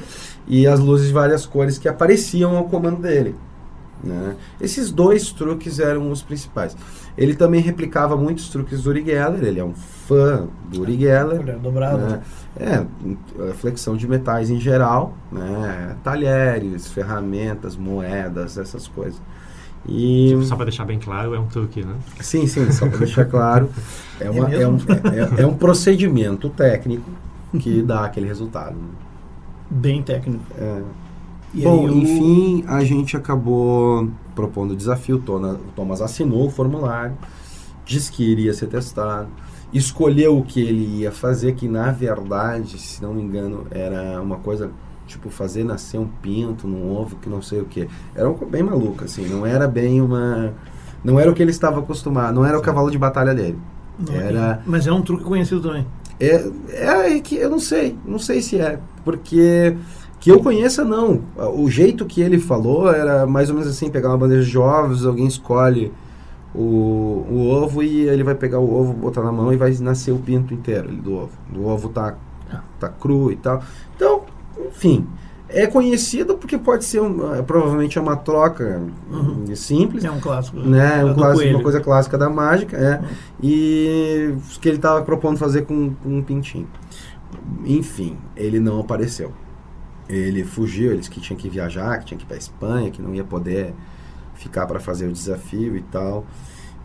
E 0.47 0.67
as 0.67 0.79
luzes 0.81 1.07
de 1.07 1.13
várias 1.13 1.47
cores 1.47 1.79
que 1.79 1.89
apareciam 1.89 2.57
ao 2.57 2.65
comando 2.65 3.01
dele. 3.01 3.35
Né? 4.03 4.35
Esses 4.61 4.91
dois 4.91 5.31
truques 5.33 5.79
eram 5.79 6.11
os 6.11 6.23
principais. 6.23 6.77
Ele 7.17 7.35
também 7.35 7.61
replicava 7.61 8.17
muitos 8.17 8.49
truques 8.49 8.83
do 8.83 8.91
Uri 8.91 9.05
Geller, 9.05 9.45
ele 9.45 9.61
é 9.61 9.65
um 9.65 9.75
fã 9.75 10.49
do 10.71 10.81
Uri 10.81 10.99
Geller. 10.99 11.59
Dobrada. 11.59 11.97
né? 12.09 12.23
É, 12.57 12.85
a 13.51 13.55
flexão 13.55 13.97
de 13.97 14.09
metais 14.09 14.51
em 14.51 14.59
geral, 14.59 15.15
né? 15.31 15.97
talheres, 16.03 16.89
ferramentas, 16.89 17.77
moedas, 17.77 18.59
essas 18.59 18.89
coisas. 18.89 19.21
E, 19.89 20.29
Tipo, 20.31 20.43
só 20.45 20.57
para 20.57 20.67
deixar 20.67 20.85
bem 20.85 20.99
claro, 20.99 21.35
é 21.35 21.39
um 21.41 21.47
truque, 21.47 21.85
né? 21.85 21.95
Sim, 22.21 22.47
sim, 22.47 22.71
só 22.73 22.87
para 22.89 22.99
deixar 22.99 23.25
claro, 23.25 23.69
é, 24.21 24.31
uma- 24.31 24.53
é 24.53 24.67
um, 24.67 24.73
mesmo? 24.73 24.87
é- 25.39 25.43
é 25.43 25.47
um 25.47 25.55
procedimento 25.55 26.49
técnico 26.51 27.09
que 27.59 27.83
dá 27.83 28.05
aquele 28.05 28.27
resultado. 28.29 28.75
né? 28.77 28.89
Bem 29.71 30.03
técnico. 30.03 30.45
É. 30.59 30.83
E 31.55 31.63
Bom, 31.63 31.85
o- 31.87 31.91
enfim, 31.99 32.65
a 32.67 32.83
gente 32.85 33.17
acabou 33.17 34.09
propondo 34.35 34.73
o 34.73 34.77
desafio. 34.77 35.17
O 35.17 35.59
Thomas 35.77 36.01
assinou 36.01 36.47
o 36.47 36.51
formulário, 36.51 37.15
disse 37.85 38.11
que 38.11 38.23
iria 38.25 38.55
ser 38.55 38.69
testado, 38.69 39.29
escolheu 39.73 40.39
o 40.39 40.43
que 40.45 40.61
ele 40.61 41.01
ia 41.01 41.13
fazer, 41.13 41.55
que 41.55 41.69
na 41.69 41.91
verdade, 41.93 42.79
se 42.79 43.03
não 43.03 43.15
me 43.15 43.23
engano, 43.23 43.67
era 43.71 44.21
uma 44.21 44.37
coisa 44.37 44.71
tipo 45.07 45.29
fazer 45.29 45.63
nascer 45.65 45.99
um 45.99 46.07
pinto 46.07 46.67
num 46.67 46.91
ovo, 46.91 47.17
que 47.17 47.29
não 47.29 47.43
sei 47.43 47.61
o 47.61 47.65
que. 47.67 47.87
Era 48.15 48.31
coisa 48.31 48.51
bem 48.51 48.63
maluca, 48.63 49.05
assim, 49.05 49.27
não 49.29 49.45
era 49.45 49.69
bem 49.69 50.01
uma. 50.01 50.55
Não 51.05 51.19
era 51.19 51.31
o 51.31 51.35
que 51.35 51.43
ele 51.43 51.51
estava 51.51 51.81
acostumado, 51.81 52.35
não 52.35 52.47
era 52.47 52.57
o 52.59 52.63
cavalo 52.63 52.91
de 52.91 52.97
batalha 52.97 53.35
dele. 53.35 53.59
Não, 53.99 54.15
Era. 54.15 54.63
Mas 54.65 54.87
é 54.87 54.93
um 54.93 55.03
truque 55.03 55.25
conhecido 55.25 55.61
também. 55.61 55.87
É, 56.19 56.49
é 57.17 57.21
que 57.21 57.35
eu 57.37 57.51
não 57.51 57.59
sei, 57.59 57.99
não 58.07 58.19
sei 58.19 58.41
se 58.41 58.57
é, 58.59 58.79
porque 59.05 59.77
que 60.23 60.31
eu 60.31 60.39
conheça 60.41 60.85
não. 60.85 61.21
O 61.57 61.69
jeito 61.69 62.07
que 62.07 62.23
ele 62.23 62.39
falou 62.39 62.89
era 62.89 63.27
mais 63.27 63.49
ou 63.51 63.57
menos 63.57 63.69
assim, 63.69 63.91
pegar 63.91 64.09
uma 64.11 64.19
bandeja 64.19 64.49
de 64.49 64.57
ovos, 64.57 65.05
alguém 65.05 65.27
escolhe 65.27 65.93
o, 66.55 67.27
o 67.29 67.49
ovo 67.49 67.83
e 67.83 68.09
ele 68.09 68.23
vai 68.23 68.37
pegar 68.37 68.61
o 68.61 68.73
ovo, 68.73 68.93
botar 68.93 69.21
na 69.23 69.33
mão 69.33 69.53
e 69.53 69.57
vai 69.57 69.73
nascer 69.81 70.13
o 70.13 70.19
pinto 70.19 70.55
inteiro 70.55 70.89
ali 70.89 70.97
do 70.99 71.15
ovo. 71.15 71.31
O 71.57 71.67
ovo 71.67 71.89
tá, 71.89 72.15
tá 72.79 72.89
cru 72.89 73.33
e 73.33 73.37
tal. 73.37 73.65
Então, 73.97 74.23
enfim, 74.69 75.05
é 75.49 75.67
conhecido 75.67 76.37
porque 76.37 76.57
pode 76.57 76.85
ser 76.85 77.01
um, 77.03 77.35
é, 77.35 77.43
provavelmente 77.43 77.99
é 77.99 78.01
uma 78.01 78.15
troca 78.17 78.81
Uhum. 79.11 79.45
simples 79.57 80.05
É 80.05 80.11
um 80.11 80.21
clássico. 80.21 80.57
né? 80.61 81.01
É 81.01 81.05
Um 81.05 81.15
clássico, 81.15 81.51
uma 81.51 81.63
coisa 81.63 81.81
clássica 81.81 82.17
da 82.17 82.31
mágica, 82.31 82.77
é. 82.77 83.03
E 83.43 84.35
que 84.61 84.69
ele 84.69 84.77
estava 84.77 85.03
propondo 85.03 85.37
fazer 85.37 85.63
com, 85.63 85.93
com 85.95 86.19
um 86.19 86.23
pintinho. 86.23 86.69
Enfim, 87.65 88.17
ele 88.37 88.61
não 88.61 88.79
apareceu. 88.79 89.33
Ele 90.09 90.45
fugiu, 90.45 90.91
ele 90.91 90.99
disse 90.99 91.11
que 91.11 91.21
tinha 91.21 91.37
que 91.39 91.49
viajar, 91.49 91.99
que 92.01 92.07
tinha 92.07 92.19
que 92.19 92.25
ir 92.25 92.27
para 92.29 92.37
Espanha, 92.37 92.91
que 92.91 93.01
não 93.01 93.15
ia 93.15 93.25
poder 93.25 93.73
ficar 94.35 94.67
para 94.67 94.81
fazer 94.81 95.07
o 95.07 95.13
desafio 95.13 95.77
e 95.77 95.83
tal. 95.83 96.25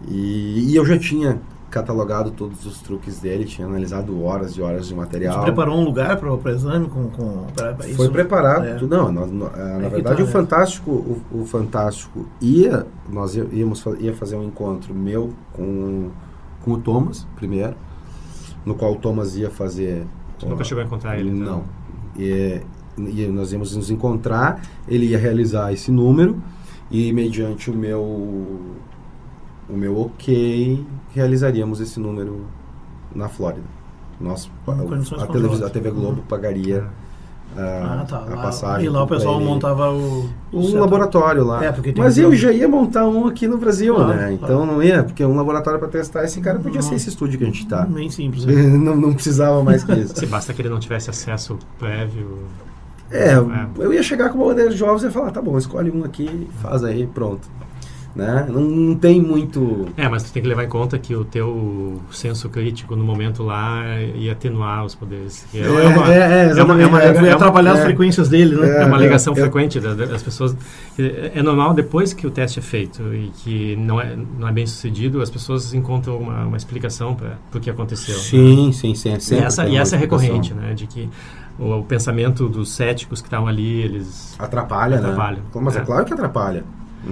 E, 0.07 0.71
e 0.71 0.75
eu 0.75 0.85
já 0.85 0.97
tinha 0.97 1.39
catalogado 1.69 2.31
todos 2.31 2.65
os 2.65 2.79
truques 2.79 3.19
dele, 3.19 3.43
tinha 3.43 3.67
analisado 3.67 4.23
horas 4.23 4.51
e 4.51 4.61
horas 4.61 4.83
de 4.87 4.93
Você 4.93 4.99
material. 4.99 5.41
preparou 5.43 5.77
um 5.77 5.83
lugar 5.83 6.15
para 6.17 6.31
o 6.33 6.49
exame 6.49 6.87
com, 6.87 7.09
com 7.09 7.45
pra, 7.53 7.73
pra 7.73 7.87
isso? 7.87 7.97
Foi 7.97 8.09
preparado, 8.09 8.65
É. 8.65 8.79
Não, 8.83 9.11
nós- 9.11 9.31
nó- 9.31 9.49
ah, 9.53 9.77
na 9.79 9.89
que 9.89 9.95
verdade 9.95 10.17
tá, 10.17 10.23
o 10.23 10.25
né? 10.25 10.31
Fantástico, 10.31 10.91
o, 10.91 11.21
o 11.41 11.45
Fantástico 11.45 12.25
ia, 12.39 12.87
nós 13.09 13.35
íamos 13.35 13.83
ia 13.99 14.13
fazer 14.13 14.37
um 14.37 14.45
encontro 14.45 14.93
meu 14.93 15.33
com, 15.51 16.09
com 16.63 16.71
o 16.71 16.77
Thomas 16.79 17.27
primeiro, 17.35 17.75
no 18.65 18.73
qual 18.75 18.93
o 18.93 18.95
Thomas 18.95 19.35
ia 19.35 19.49
fazer. 19.49 20.05
Você 20.39 20.45
nunca 20.47 20.63
chegou 20.63 20.81
a 20.83 20.85
encontrar 20.85 21.19
ele? 21.19 21.29
então? 21.31 21.45
Não. 21.57 21.63
E, 22.15 22.61
e 22.61 22.61
nós 22.97 23.51
íamos 23.51 23.75
nos 23.75 23.89
encontrar, 23.91 24.61
ele 24.87 25.07
ia 25.07 25.17
realizar 25.17 25.71
esse 25.71 25.91
número 25.91 26.41
e 26.89 27.11
mediante 27.13 27.69
o 27.69 27.75
meu 27.75 28.01
o 29.69 29.75
meu 29.75 29.99
ok 29.99 30.85
realizaríamos 31.13 31.79
esse 31.81 31.99
número 31.99 32.45
na 33.13 33.27
Flórida. 33.27 33.65
Nós, 34.19 34.49
a, 34.65 34.71
a 34.71 34.75
controladas. 34.75 35.71
TV 35.71 35.91
Globo 35.91 36.23
pagaria 36.27 36.85
a, 37.55 38.01
Ah, 38.01 38.05
tá. 38.07 38.17
a 38.17 38.21
Lá- 38.35 38.41
passagem. 38.41 38.85
e 38.85 38.89
lá 38.89 39.03
o 39.03 39.07
pessoal 39.07 39.35
ele. 39.35 39.45
montava 39.45 39.91
o. 39.91 40.29
o 40.51 40.59
um 40.59 40.79
laboratório 40.79 41.43
lá. 41.45 41.63
É, 41.63 41.73
Mas 41.97 42.17
eu 42.17 42.33
já 42.35 42.51
ia 42.51 42.67
montar 42.67 43.05
um 43.07 43.27
aqui 43.27 43.47
no 43.47 43.57
Brasil, 43.57 43.93
Claro, 43.95 44.13
né? 44.15 44.33
Então 44.33 44.47
claro. 44.47 44.65
não 44.65 44.81
ia, 44.81 45.03
porque 45.03 45.23
um 45.23 45.35
laboratório 45.35 45.79
para 45.79 45.87
testar 45.89 46.23
esse 46.23 46.41
cara 46.41 46.57
podia 46.59 46.81
ser 46.81 46.89
Uhum. 46.91 46.95
esse 46.95 47.09
estúdio 47.09 47.37
que 47.37 47.43
a 47.43 47.47
gente 47.47 47.67
tá. 47.67 47.85
Bem 47.85 48.09
simples. 48.09 48.43
né? 48.47 48.53
não, 48.63 48.95
não 48.95 49.13
precisava 49.13 49.63
mais 49.63 49.83
que 49.83 49.91
isso. 49.99 50.15
Se 50.15 50.25
basta 50.25 50.51
que 50.53 50.61
ele 50.61 50.69
não 50.69 50.79
tivesse 50.79 51.09
acesso 51.09 51.57
prévio. 51.77 52.39
É, 53.11 53.33
É. 53.33 53.39
eu 53.77 53.93
ia 53.93 54.03
chegar 54.03 54.29
com 54.29 54.37
uma 54.39 54.47
bandeira 54.47 54.69
de 54.71 54.77
jovens 54.77 55.03
e 55.03 55.05
ia 55.05 55.11
falar, 55.11 55.31
tá 55.31 55.41
bom, 55.41 55.57
escolhe 55.57 55.89
um 55.91 56.03
aqui, 56.03 56.47
faz 56.61 56.83
aí, 56.83 57.07
pronto. 57.07 57.47
Né? 58.15 58.47
Não, 58.49 58.61
não 58.61 58.95
tem 58.95 59.21
muito. 59.21 59.85
É, 59.95 60.09
mas 60.09 60.23
tu 60.23 60.31
tem 60.33 60.41
que 60.41 60.49
levar 60.49 60.63
em 60.63 60.67
conta 60.67 60.97
que 60.97 61.15
o 61.15 61.23
teu 61.23 62.01
senso 62.09 62.49
crítico 62.49 62.95
no 62.95 63.03
momento 63.03 63.43
lá 63.43 63.83
ia 64.15 64.31
atenuar 64.31 64.83
os 64.83 64.95
poderes. 64.95 65.45
É, 65.53 65.59
é, 65.59 65.61
é, 65.61 66.49
é 66.59 66.63
uma- 66.63 66.81
é 66.81 66.85
uma- 66.87 66.99
é 67.03 67.11
uma- 67.11 67.31
atrapalhar 67.33 67.73
as 67.73 67.79
é. 67.81 67.83
frequências 67.83 68.27
dele, 68.27 68.55
né? 68.55 68.81
É 68.81 68.85
uma 68.85 68.97
É, 68.97 69.01
ligação 69.01 69.35
frequente 69.35 69.79
da- 69.79 69.93
da- 69.93 70.05
das 70.07 70.23
pessoas. 70.23 70.57
É 70.97 71.33
é 71.35 71.43
normal, 71.43 71.75
depois 71.75 72.11
que 72.11 72.25
o 72.25 72.31
teste 72.31 72.57
é 72.57 72.61
feito 72.63 73.03
e 73.13 73.29
que 73.43 73.75
não 73.75 74.01
é, 74.01 74.17
não 74.39 74.47
é 74.47 74.51
bem 74.51 74.65
sucedido, 74.65 75.21
as 75.21 75.29
pessoas 75.29 75.75
encontram 75.75 76.17
uma, 76.17 76.43
uma 76.45 76.57
explicação 76.57 77.13
para 77.13 77.37
o 77.53 77.59
que 77.59 77.69
aconteceu. 77.69 78.15
Sim, 78.15 78.71
sim, 78.71 78.95
sim. 78.95 79.11
E 79.35 79.37
essa, 79.37 79.67
e 79.67 79.77
essa 79.77 79.95
é 79.95 79.99
recorrente, 79.99 80.55
né? 80.55 80.73
De 80.73 80.87
que 80.87 81.07
o, 81.59 81.79
o 81.79 81.83
pensamento 81.83 82.47
dos 82.49 82.69
céticos 82.71 83.21
que 83.21 83.27
estavam 83.27 83.47
ali, 83.47 83.81
eles... 83.81 84.35
Atrapalha, 84.39 84.97
Atrapalha. 84.97 85.37
né? 85.37 85.61
Mas 85.61 85.75
é. 85.75 85.79
É. 85.79 85.81
claro 85.83 86.05
que 86.05 86.13
atrapalha. 86.13 86.63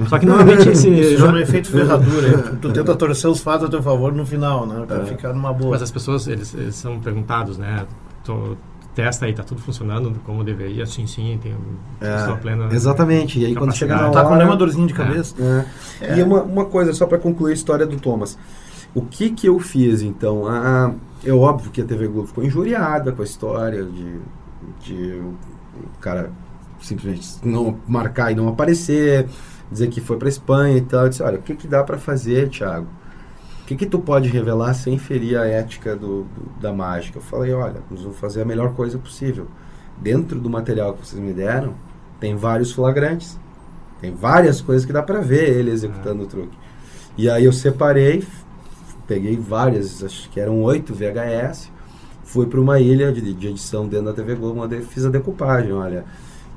Só 0.10 0.20
que 0.20 0.26
normalmente 0.26 0.68
esse... 0.70 0.90
Isso 0.90 1.18
já 1.18 1.32
não 1.32 1.38
é 1.38 1.42
efeito 1.44 1.70
ferradura. 1.70 2.56
tu 2.62 2.72
tenta 2.72 2.96
torcer 2.96 3.30
os 3.30 3.40
fatos 3.40 3.68
a 3.68 3.70
teu 3.70 3.82
favor 3.82 4.12
no 4.14 4.26
final, 4.26 4.66
né? 4.66 4.86
Pra 4.88 4.98
É. 4.98 5.06
ficar 5.06 5.34
numa 5.34 5.54
boa. 5.54 5.72
Mas 5.72 5.82
as 5.82 5.92
pessoas, 5.92 6.28
eles, 6.28 6.54
eles 6.54 6.76
são 6.76 7.00
perguntados, 7.00 7.58
né? 7.58 7.86
Tô- 8.24 8.56
testa 8.94 9.26
aí, 9.26 9.34
tá 9.34 9.44
tudo 9.44 9.60
funcionando 9.62 10.14
como 10.26 10.42
deveria? 10.42 10.86
Sim, 10.86 11.06
sim, 11.06 11.38
tem 11.44 11.54
É, 12.00 12.34
plena... 12.38 12.70
Exatamente. 12.72 13.38
E 13.40 13.46
aí 13.46 13.54
quando 13.54 13.76
chega 13.76 13.94
na 13.94 14.04
hora... 14.04 14.12
Tá 14.12 14.24
com 14.24 14.36
nenhuma 14.36 14.56
dorzinha 14.56 14.88
de 14.88 14.94
cabeça? 14.94 15.36
É. 16.02 16.14
É. 16.14 16.18
E 16.20 16.24
uma, 16.24 16.42
uma 16.44 16.64
coisa, 16.66 16.94
só 16.94 17.06
para 17.06 17.18
concluir 17.18 17.52
a 17.52 17.54
história 17.54 17.86
do 17.86 17.98
Thomas. 17.98 18.38
O 18.96 19.02
que 19.02 19.30
que 19.30 19.48
eu 19.48 19.60
fiz, 19.60 20.02
então? 20.02 20.48
Ah, 20.48 20.94
é 21.24 21.34
óbvio 21.34 21.70
que 21.70 21.82
a 21.82 21.86
TV 21.86 22.08
Globo 22.08 22.28
ficou 22.28 22.46
injuriada 22.46 23.12
com 23.12 23.22
a 23.22 23.26
história 23.26 23.84
de, 23.84 24.20
de 24.80 25.22
o 25.76 26.00
cara 26.00 26.32
simplesmente 26.80 27.28
não 27.44 27.78
marcar 27.88 28.32
e 28.32 28.36
não 28.36 28.48
aparecer, 28.48 29.28
dizer 29.70 29.90
que 29.90 30.00
foi 30.00 30.18
para 30.18 30.30
Espanha 30.30 30.78
e 30.78 30.82
tal. 30.82 31.04
Eu 31.04 31.10
disse, 31.10 31.22
olha, 31.22 31.38
o 31.38 31.42
que, 31.42 31.56
que 31.56 31.68
dá 31.68 31.84
para 31.84 31.98
fazer, 31.98 32.50
Thiago? 32.50 32.88
O 33.64 33.66
que, 33.66 33.76
que 33.76 33.86
tu 33.86 34.00
pode 34.00 34.30
revelar 34.30 34.74
sem 34.74 34.98
ferir 34.98 35.38
a 35.38 35.46
ética 35.46 35.96
do, 35.96 36.24
do, 36.24 36.62
da 36.62 36.72
mágica? 36.72 37.18
Eu 37.18 37.24
falei, 37.24 37.52
olha, 37.52 37.82
nós 37.90 38.02
vamos 38.02 38.18
fazer 38.18 38.44
a 38.44 38.46
melhor 38.46 38.74
coisa 38.76 38.98
possível. 38.98 39.48
Dentro 39.98 40.40
do 40.40 40.50
material 40.50 40.94
que 40.94 41.06
vocês 41.06 41.22
me 41.22 41.34
deram, 41.34 41.74
tem 42.20 42.36
vários 42.36 42.72
flagrantes. 42.72 43.38
Tem 44.00 44.14
várias 44.14 44.62
coisas 44.62 44.86
que 44.86 44.94
dá 44.94 45.02
para 45.02 45.20
ver 45.20 45.50
ele 45.50 45.72
executando 45.72 46.24
o 46.24 46.28
truque. 46.28 46.56
E 47.18 47.30
aí 47.30 47.46
eu 47.46 47.54
separei, 47.54 48.24
peguei 49.08 49.38
várias, 49.38 50.04
acho 50.04 50.30
que 50.30 50.40
eram 50.40 50.62
oito 50.64 50.94
VHS, 50.94 51.72
fui 52.24 52.46
para 52.48 52.60
uma 52.60 52.80
ilha 52.80 53.12
de, 53.12 53.34
de, 53.34 53.48
edição 53.48 53.88
dentro 53.88 54.08
da 54.08 54.14
TV 54.14 54.36
Globo, 54.36 54.62
onde 54.62 54.82
fiz 54.82 55.06
a 55.06 55.10
decupagem, 55.10 55.72
olha, 55.72 56.06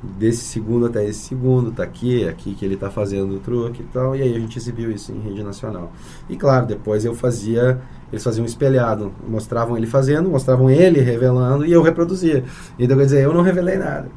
desse 0.02 0.44
segundo 0.44 0.86
até 0.86 1.04
esse 1.04 1.20
segundo, 1.20 1.72
tá 1.72 1.82
aqui, 1.82 2.26
aqui 2.26 2.54
que 2.54 2.64
ele 2.64 2.76
tá 2.76 2.90
fazendo 2.90 3.36
o 3.36 3.40
truque 3.40 3.82
e 3.82 3.86
tal, 3.86 4.14
e 4.16 4.22
aí 4.22 4.34
a 4.34 4.38
gente 4.38 4.58
exibiu 4.58 4.90
isso 4.90 5.12
em 5.12 5.20
rede 5.20 5.42
nacional. 5.42 5.92
E 6.28 6.36
claro, 6.36 6.66
depois 6.66 7.04
eu 7.04 7.14
fazia, 7.14 7.80
eles 8.12 8.22
faziam 8.22 8.44
um 8.44 8.46
espelhado, 8.46 9.12
mostravam 9.28 9.76
ele 9.76 9.86
fazendo, 9.86 10.28
mostravam 10.28 10.70
ele 10.70 11.00
revelando 11.00 11.66
e 11.66 11.72
eu 11.72 11.82
reproduzia. 11.82 12.44
Então 12.78 12.96
quer 12.96 13.04
dizer, 13.04 13.24
eu 13.24 13.34
não 13.34 13.42
revelei 13.42 13.76
nada. 13.76 14.08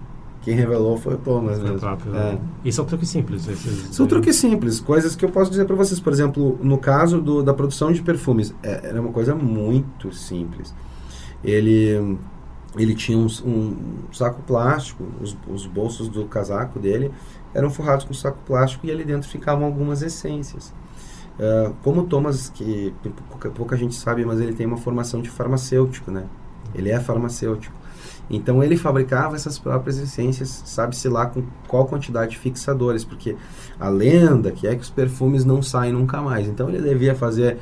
Quem 0.41 0.55
revelou 0.55 0.97
foi 0.97 1.13
o 1.13 1.17
Thomas 1.17 1.59
mesmo. 1.59 1.79
Próprio, 1.79 2.15
é. 2.15 2.39
E 2.65 2.73
são 2.73 2.83
truques 2.83 3.09
simples. 3.09 3.47
Esses, 3.47 3.95
são 3.95 4.07
truques 4.07 4.35
simples, 4.35 4.79
coisas 4.79 5.15
que 5.15 5.23
eu 5.23 5.29
posso 5.29 5.51
dizer 5.51 5.65
para 5.65 5.75
vocês. 5.75 5.99
Por 5.99 6.11
exemplo, 6.11 6.57
no 6.63 6.79
caso 6.79 7.21
do, 7.21 7.43
da 7.43 7.53
produção 7.53 7.91
de 7.91 8.01
perfumes, 8.01 8.53
é, 8.63 8.87
era 8.87 8.99
uma 8.99 9.11
coisa 9.11 9.35
muito 9.35 10.11
simples. 10.11 10.73
Ele, 11.43 12.17
ele 12.75 12.95
tinha 12.95 13.17
um, 13.17 13.27
um 13.45 13.75
saco 14.11 14.41
plástico, 14.41 15.03
os, 15.21 15.37
os, 15.47 15.67
bolsos 15.67 16.09
do 16.09 16.25
casaco 16.25 16.79
dele 16.79 17.11
eram 17.53 17.69
forrados 17.69 18.05
com 18.05 18.13
saco 18.13 18.39
plástico 18.45 18.85
e 18.87 18.91
ali 18.91 19.03
dentro 19.03 19.29
ficavam 19.29 19.65
algumas 19.65 20.01
essências. 20.01 20.73
Uh, 21.39 21.73
como 21.83 22.01
o 22.01 22.05
Thomas, 22.05 22.49
que 22.49 22.93
pouca, 23.29 23.49
pouca 23.49 23.77
gente 23.77 23.95
sabe, 23.95 24.25
mas 24.25 24.39
ele 24.39 24.53
tem 24.53 24.65
uma 24.65 24.77
formação 24.77 25.21
de 25.21 25.29
farmacêutico, 25.29 26.11
né? 26.11 26.25
Ele 26.73 26.89
é 26.89 26.99
farmacêutico. 26.99 27.80
Então 28.31 28.63
ele 28.63 28.77
fabricava 28.77 29.35
essas 29.35 29.59
próprias 29.59 29.97
essências, 29.99 30.63
sabe-se 30.65 31.09
lá 31.09 31.25
com 31.25 31.43
qual 31.67 31.85
quantidade 31.85 32.31
de 32.31 32.37
fixadores, 32.37 33.03
porque 33.03 33.35
a 33.77 33.89
lenda 33.89 34.51
que 34.51 34.65
é 34.65 34.73
que 34.73 34.81
os 34.81 34.89
perfumes 34.89 35.43
não 35.43 35.61
saem 35.61 35.91
nunca 35.91 36.21
mais. 36.21 36.47
Então 36.47 36.69
ele 36.69 36.81
devia 36.81 37.13
fazer 37.13 37.57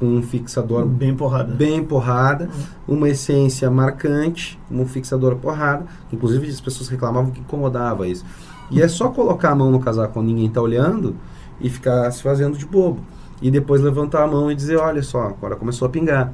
um 0.00 0.22
fixador 0.22 0.86
bem 0.86 1.14
porrada, 1.14 1.52
bem 1.54 1.84
porrada 1.84 2.44
uhum. 2.88 2.96
uma 2.96 3.08
essência 3.08 3.70
marcante, 3.70 4.58
um 4.70 4.86
fixador 4.86 5.36
porrada. 5.36 5.84
Inclusive 6.10 6.48
as 6.48 6.60
pessoas 6.60 6.88
reclamavam 6.88 7.30
que 7.30 7.40
incomodava 7.40 8.08
isso. 8.08 8.24
E 8.70 8.80
é 8.80 8.88
só 8.88 9.10
colocar 9.10 9.50
a 9.50 9.54
mão 9.54 9.70
no 9.70 9.78
casaco 9.78 10.14
quando 10.14 10.26
ninguém 10.26 10.46
está 10.46 10.60
olhando 10.60 11.16
e 11.60 11.68
ficar 11.68 12.10
se 12.10 12.22
fazendo 12.22 12.56
de 12.56 12.64
bobo. 12.64 13.00
E 13.42 13.50
depois 13.50 13.82
levantar 13.82 14.24
a 14.24 14.26
mão 14.26 14.50
e 14.50 14.54
dizer, 14.54 14.76
olha 14.76 15.02
só, 15.02 15.28
agora 15.28 15.54
começou 15.54 15.86
a 15.86 15.90
pingar. 15.90 16.32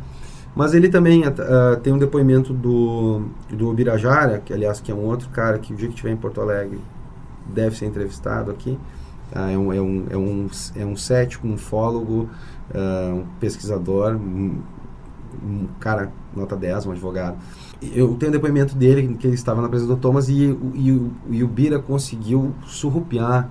Mas 0.54 0.74
ele 0.74 0.88
também 0.88 1.22
uh, 1.26 1.76
tem 1.82 1.92
um 1.92 1.98
depoimento 1.98 2.52
do, 2.52 3.22
do 3.48 3.72
Birajara, 3.72 4.40
que 4.40 4.52
aliás 4.52 4.80
que 4.80 4.90
é 4.90 4.94
um 4.94 5.04
outro 5.04 5.28
cara 5.30 5.58
que 5.58 5.72
o 5.72 5.76
dia 5.76 5.86
que 5.86 5.94
estiver 5.94 6.10
em 6.10 6.16
Porto 6.16 6.40
Alegre 6.40 6.80
deve 7.46 7.76
ser 7.76 7.86
entrevistado 7.86 8.50
aqui. 8.50 8.78
Uh, 9.32 9.38
é, 9.38 9.58
um, 9.58 9.72
é, 9.72 9.80
um, 9.80 10.06
é, 10.10 10.16
um, 10.16 10.48
é 10.76 10.84
um 10.84 10.96
cético, 10.96 11.46
um 11.46 11.56
fólogo, 11.56 12.28
uh, 12.74 13.14
um 13.14 13.26
pesquisador, 13.38 14.16
um, 14.16 14.60
um, 15.42 15.68
cara 15.78 16.12
nota 16.34 16.56
10, 16.56 16.86
um 16.86 16.90
advogado. 16.92 17.38
Eu 17.80 18.14
tenho 18.16 18.30
um 18.30 18.32
depoimento 18.32 18.74
dele 18.74 19.16
que 19.16 19.26
ele 19.26 19.34
estava 19.34 19.62
na 19.62 19.68
presença 19.68 19.94
do 19.94 20.00
Thomas 20.00 20.28
e, 20.28 20.58
e, 20.74 21.10
e 21.30 21.44
o 21.44 21.48
Bira 21.48 21.78
conseguiu 21.78 22.52
surrupiar 22.66 23.48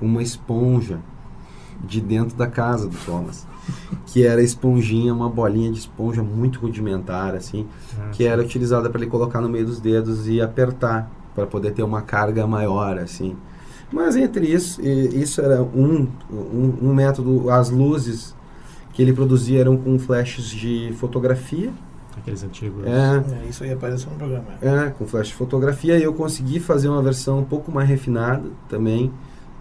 uma 0.00 0.22
esponja 0.22 1.00
de 1.84 2.00
dentro 2.00 2.36
da 2.36 2.46
casa 2.46 2.88
do 2.88 2.96
Thomas 3.04 3.46
que 4.06 4.24
era 4.24 4.42
esponjinha, 4.42 5.12
uma 5.12 5.28
bolinha 5.28 5.70
de 5.70 5.78
esponja 5.78 6.22
muito 6.22 6.60
rudimentar, 6.60 7.34
assim, 7.34 7.66
ah, 7.98 8.10
que 8.12 8.24
era 8.24 8.40
utilizada 8.40 8.88
para 8.88 9.00
ele 9.00 9.10
colocar 9.10 9.40
no 9.40 9.48
meio 9.48 9.66
dos 9.66 9.80
dedos 9.80 10.28
e 10.28 10.40
apertar, 10.40 11.10
para 11.34 11.46
poder 11.46 11.72
ter 11.72 11.82
uma 11.82 12.02
carga 12.02 12.46
maior, 12.46 12.98
assim. 12.98 13.36
Mas 13.92 14.16
entre 14.16 14.46
isso, 14.46 14.80
isso 14.82 15.40
era 15.40 15.62
um, 15.62 16.08
um, 16.30 16.74
um 16.82 16.94
método, 16.94 17.50
as 17.50 17.70
luzes 17.70 18.34
que 18.92 19.02
ele 19.02 19.12
produzia 19.12 19.60
eram 19.60 19.76
com 19.76 19.98
flashes 19.98 20.48
de 20.48 20.92
fotografia, 20.98 21.72
Aqueles 22.16 22.42
antigos. 22.42 22.82
É, 22.86 23.44
é, 23.44 23.48
isso 23.48 23.62
aí 23.62 23.70
apareceu 23.70 24.10
no 24.10 24.16
programa. 24.16 24.46
É, 24.62 24.88
com 24.88 25.06
flash 25.06 25.28
de 25.28 25.34
fotografia. 25.34 25.98
E 25.98 26.02
eu 26.02 26.14
consegui 26.14 26.58
fazer 26.58 26.88
uma 26.88 27.02
versão 27.02 27.40
um 27.40 27.44
pouco 27.44 27.70
mais 27.70 27.86
refinada 27.86 28.48
também, 28.70 29.12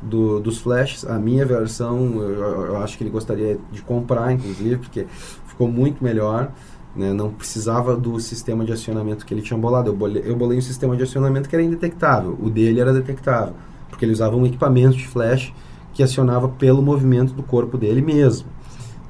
do, 0.02 0.40
dos 0.40 0.60
flashes. 0.60 1.06
A 1.06 1.18
minha 1.18 1.46
versão, 1.46 2.22
eu, 2.22 2.66
eu, 2.68 2.78
acho 2.78 2.98
que 2.98 3.04
ele 3.04 3.10
gostaria 3.10 3.58
de 3.72 3.82
comprar, 3.82 4.32
inclusive, 4.32 4.78
porque 4.78 5.06
ficou 5.48 5.68
muito 5.68 6.04
melhor. 6.04 6.52
Né? 6.96 7.14
Não 7.14 7.30
precisava 7.32 7.96
do 7.96 8.20
sistema 8.20 8.64
de 8.64 8.72
acionamento 8.72 9.26
que 9.26 9.34
ele 9.34 9.42
tinha 9.42 9.58
bolado. 9.58 9.90
Eu 9.90 9.96
bolei, 9.96 10.24
eu 10.26 10.36
bolei 10.36 10.58
um 10.58 10.62
sistema 10.62 10.96
de 10.96 11.04
acionamento 11.04 11.50
que 11.50 11.56
era 11.56 11.64
indetectável. 11.64 12.38
O 12.42 12.50
dele 12.50 12.80
era 12.80 12.94
detectável, 12.94 13.54
porque 13.90 14.06
ele 14.06 14.14
usava 14.14 14.36
um 14.36 14.46
equipamento 14.46 14.96
de 14.96 15.08
flash 15.08 15.54
que 15.94 16.04
acionava 16.04 16.50
pelo 16.50 16.82
movimento 16.82 17.34
do 17.34 17.44
corpo 17.44 17.78
dele 17.78 18.02
mesmo. 18.02 18.55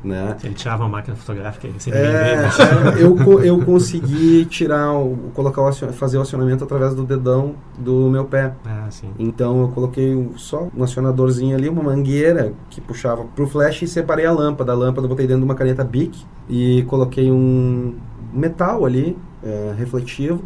Né? 0.05 0.37
Ele 0.43 0.53
tirava 0.53 0.83
uma 0.83 0.89
máquina 0.89 1.15
fotográfica 1.15 1.67
sem 1.79 1.91
é, 1.91 2.47
eu, 3.01 3.43
eu 3.43 3.65
consegui 3.65 4.45
tirar, 4.45 4.93
o, 4.93 5.17
colocar 5.33 5.63
o 5.63 5.67
acion, 5.67 5.91
fazer 5.93 6.19
o 6.19 6.21
acionamento 6.21 6.63
através 6.63 6.93
do 6.93 7.03
dedão 7.03 7.55
do 7.75 8.07
meu 8.11 8.23
pé. 8.23 8.53
Ah, 8.63 8.87
então 9.17 9.61
eu 9.61 9.69
coloquei 9.69 10.29
só 10.37 10.67
um 10.77 10.83
acionadorzinho 10.83 11.57
ali, 11.57 11.67
uma 11.67 11.81
mangueira 11.81 12.53
que 12.69 12.79
puxava 12.79 13.25
pro 13.35 13.47
flash 13.47 13.81
e 13.81 13.87
separei 13.87 14.27
a 14.27 14.31
lâmpada. 14.31 14.73
A 14.73 14.75
lâmpada 14.75 15.05
eu 15.05 15.09
botei 15.09 15.25
dentro 15.25 15.41
de 15.41 15.45
uma 15.45 15.55
caneta 15.55 15.83
Bic 15.83 16.23
e 16.47 16.83
coloquei 16.83 17.31
um 17.31 17.95
metal 18.31 18.85
ali, 18.85 19.17
é, 19.43 19.73
refletivo, 19.75 20.43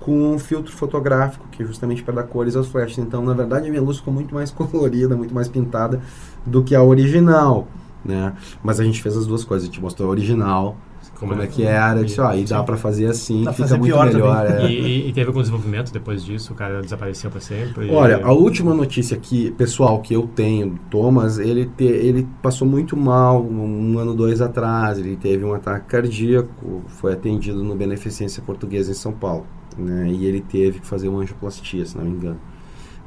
com 0.00 0.32
um 0.32 0.38
filtro 0.38 0.72
fotográfico, 0.72 1.46
que 1.52 1.62
é 1.62 1.66
justamente 1.66 2.02
para 2.02 2.14
dar 2.14 2.22
cores 2.22 2.56
aos 2.56 2.68
flashes. 2.68 2.98
Então, 2.98 3.22
na 3.22 3.34
verdade, 3.34 3.68
a 3.68 3.70
minha 3.70 3.82
luz 3.82 3.98
ficou 3.98 4.12
muito 4.12 4.34
mais 4.34 4.50
colorida, 4.52 5.14
muito 5.14 5.34
mais 5.34 5.48
pintada 5.48 6.00
do 6.46 6.62
que 6.62 6.74
a 6.74 6.82
original 6.82 7.68
né? 8.04 8.34
Mas 8.62 8.80
a 8.80 8.84
gente 8.84 9.02
fez 9.02 9.16
as 9.16 9.26
duas 9.26 9.44
coisas, 9.44 9.68
a 9.68 9.70
gente 9.70 9.80
mostrou 9.80 10.08
a 10.08 10.10
original, 10.10 10.76
como, 11.18 11.32
como 11.32 11.42
é, 11.42 11.44
é 11.44 11.48
que 11.48 11.62
era, 11.62 12.00
eu 12.00 12.04
disse, 12.04 12.20
ó, 12.20 12.34
e 12.34 12.44
dá 12.44 12.62
para 12.62 12.76
fazer 12.76 13.06
assim, 13.06 13.44
dá 13.44 13.52
fica 13.52 13.76
muito 13.76 13.96
melhor. 13.96 14.46
É. 14.46 14.66
E, 14.66 15.08
e, 15.08 15.12
teve 15.12 15.28
algum 15.28 15.40
desenvolvimento 15.40 15.92
depois 15.92 16.24
disso? 16.24 16.52
O 16.52 16.56
cara 16.56 16.80
desapareceu 16.82 17.30
para 17.30 17.40
sempre? 17.40 17.90
Olha, 17.90 18.18
e... 18.18 18.22
a 18.22 18.32
última 18.32 18.74
notícia 18.74 19.16
que, 19.16 19.50
pessoal, 19.52 20.00
que 20.00 20.14
eu 20.14 20.26
tenho, 20.26 20.78
Thomas, 20.90 21.38
ele, 21.38 21.66
te, 21.66 21.84
ele 21.84 22.26
passou 22.42 22.66
muito 22.66 22.96
mal 22.96 23.42
um, 23.42 23.92
um 23.92 23.98
ano, 23.98 24.14
dois 24.14 24.40
atrás, 24.40 24.98
ele 24.98 25.16
teve 25.16 25.44
um 25.44 25.54
ataque 25.54 25.86
cardíaco, 25.86 26.82
foi 26.88 27.12
atendido 27.12 27.62
no 27.62 27.74
Beneficência 27.76 28.42
Portuguesa 28.42 28.90
em 28.90 28.94
São 28.94 29.12
Paulo, 29.12 29.46
né? 29.78 30.08
E 30.08 30.26
ele 30.26 30.40
teve 30.40 30.80
que 30.80 30.86
fazer 30.86 31.08
uma 31.08 31.20
angioplastia, 31.20 31.86
se 31.86 31.96
não 31.96 32.04
me 32.04 32.16
engano 32.16 32.51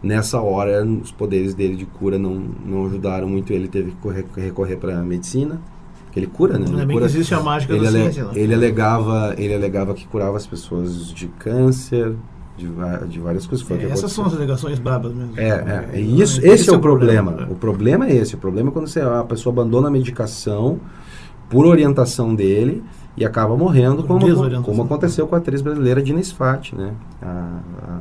nessa 0.05 0.39
hora 0.39 0.85
os 0.85 1.11
poderes 1.11 1.53
dele 1.53 1.75
de 1.75 1.85
cura 1.85 2.17
não, 2.19 2.43
não 2.65 2.85
ajudaram 2.85 3.27
muito 3.27 3.51
ele 3.51 3.67
teve 3.67 3.91
que 3.91 3.97
correr, 3.97 4.25
recorrer 4.35 4.77
para 4.77 4.99
a 4.99 5.03
medicina. 5.03 5.59
Que 6.11 6.19
ele 6.19 6.27
cura 6.27 6.57
né? 6.57 6.65
É 6.65 6.85
bem 6.85 6.95
cura, 6.95 7.09
que 7.09 7.17
existe 7.17 7.33
a 7.33 7.41
mágica 7.41 7.73
ele, 7.73 7.85
ale, 7.85 8.03
ciência, 8.03 8.23
né? 8.23 8.31
ele 8.35 8.53
alegava 8.53 9.35
ele 9.37 9.53
alegava 9.53 9.93
que 9.93 10.07
curava 10.07 10.37
as 10.37 10.47
pessoas 10.47 11.13
de 11.13 11.27
câncer 11.27 12.15
de, 12.55 12.69
de 13.09 13.19
várias 13.19 13.45
coisas 13.45 13.69
é, 13.69 13.83
essas 13.87 14.13
são 14.13 14.25
as 14.25 14.33
alegações 14.33 14.79
brabas 14.79 15.13
mesmo. 15.13 15.33
É, 15.35 15.49
é, 15.49 15.89
é 15.97 15.99
isso 15.99 16.39
esse, 16.39 16.47
esse 16.47 16.69
é 16.69 16.73
o 16.73 16.79
problema, 16.79 17.33
problema. 17.33 17.51
o 17.51 17.55
problema 17.55 18.07
é 18.07 18.15
esse 18.15 18.35
o 18.35 18.37
problema 18.37 18.69
é 18.69 18.71
quando 18.71 18.87
você, 18.87 19.01
a 19.01 19.25
pessoa 19.25 19.51
abandona 19.51 19.89
a 19.89 19.91
medicação 19.91 20.79
por 21.49 21.65
orientação 21.65 22.33
dele 22.33 22.81
e 23.17 23.25
acaba 23.25 23.57
morrendo 23.57 24.03
como, 24.03 24.61
como 24.61 24.83
aconteceu 24.83 25.27
com 25.27 25.35
a 25.35 25.37
atriz 25.37 25.61
brasileira 25.61 26.01
Dina 26.01 26.21
Sfat, 26.21 26.73
né? 26.75 26.93
A, 27.21 27.59
a 27.87 27.99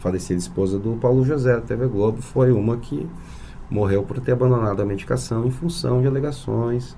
falecida 0.00 0.38
esposa 0.38 0.78
do 0.78 0.96
Paulo 0.96 1.24
José 1.24 1.54
da 1.54 1.60
TV 1.60 1.86
Globo, 1.86 2.20
foi 2.20 2.50
uma 2.50 2.76
que 2.78 3.06
morreu 3.70 4.02
por 4.02 4.18
ter 4.18 4.32
abandonado 4.32 4.80
a 4.80 4.84
medicação 4.84 5.46
em 5.46 5.50
função 5.50 6.00
de 6.00 6.08
alegações 6.08 6.96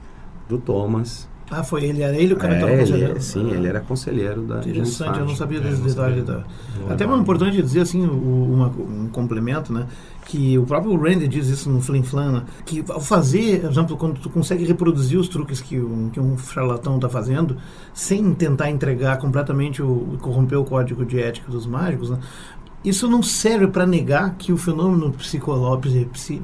do 0.49 0.57
Thomas. 0.57 1.29
Ah, 1.51 1.63
foi 1.63 1.85
ele, 1.85 2.03
era 2.03 2.17
ele 2.17 2.33
o 2.33 2.37
cara 2.37 2.55
é, 2.55 2.61
que 2.61 2.79
conselheiro? 2.79 3.21
sim, 3.21 3.51
ah, 3.51 3.55
ele 3.55 3.69
era 3.69 3.81
conselheiro 3.81 4.43
da 4.43 4.61
Interessante, 4.61 5.19
eu 5.19 5.27
não 5.27 5.37
sabia 5.37 5.61
desse 5.61 5.83
é, 5.83 5.85
detalhe. 5.85 6.23
Da... 6.23 6.45
Até 6.89 7.05
é 7.05 7.15
importante 7.15 7.61
dizer 7.61 7.81
assim, 7.81 8.07
uma, 8.07 8.69
um 8.69 9.09
complemento, 9.09 9.71
né? 9.71 9.87
Que 10.25 10.57
o 10.57 10.65
próprio 10.65 10.97
Randy 10.97 11.29
diz 11.29 11.49
isso 11.49 11.69
no 11.69 11.83
Flim 11.83 12.05
Flam, 12.05 12.33
né, 12.33 12.43
que 12.65 12.83
ao 12.89 13.01
fazer, 13.01 13.61
por 13.61 13.71
exemplo, 13.71 13.97
quando 13.99 14.21
tu 14.21 14.31
consegue 14.31 14.65
reproduzir 14.65 15.19
os 15.19 15.29
truques 15.29 15.61
que 15.61 15.79
um, 15.79 16.09
que 16.11 16.21
um 16.21 16.39
charlatão 16.39 16.95
está 16.95 17.09
fazendo, 17.09 17.57
sem 17.93 18.33
tentar 18.33 18.71
entregar 18.71 19.19
completamente 19.19 19.83
o 19.83 20.17
corromper 20.23 20.59
o 20.59 20.65
código 20.65 21.05
de 21.05 21.21
ética 21.21 21.51
dos 21.51 21.67
mágicos, 21.67 22.09
né, 22.09 22.19
isso 22.85 23.07
não 23.09 23.23
serve 23.23 23.69
para 23.69 23.87
negar 23.87 24.35
que 24.37 24.53
o 24.53 24.57
fenômeno 24.57 25.15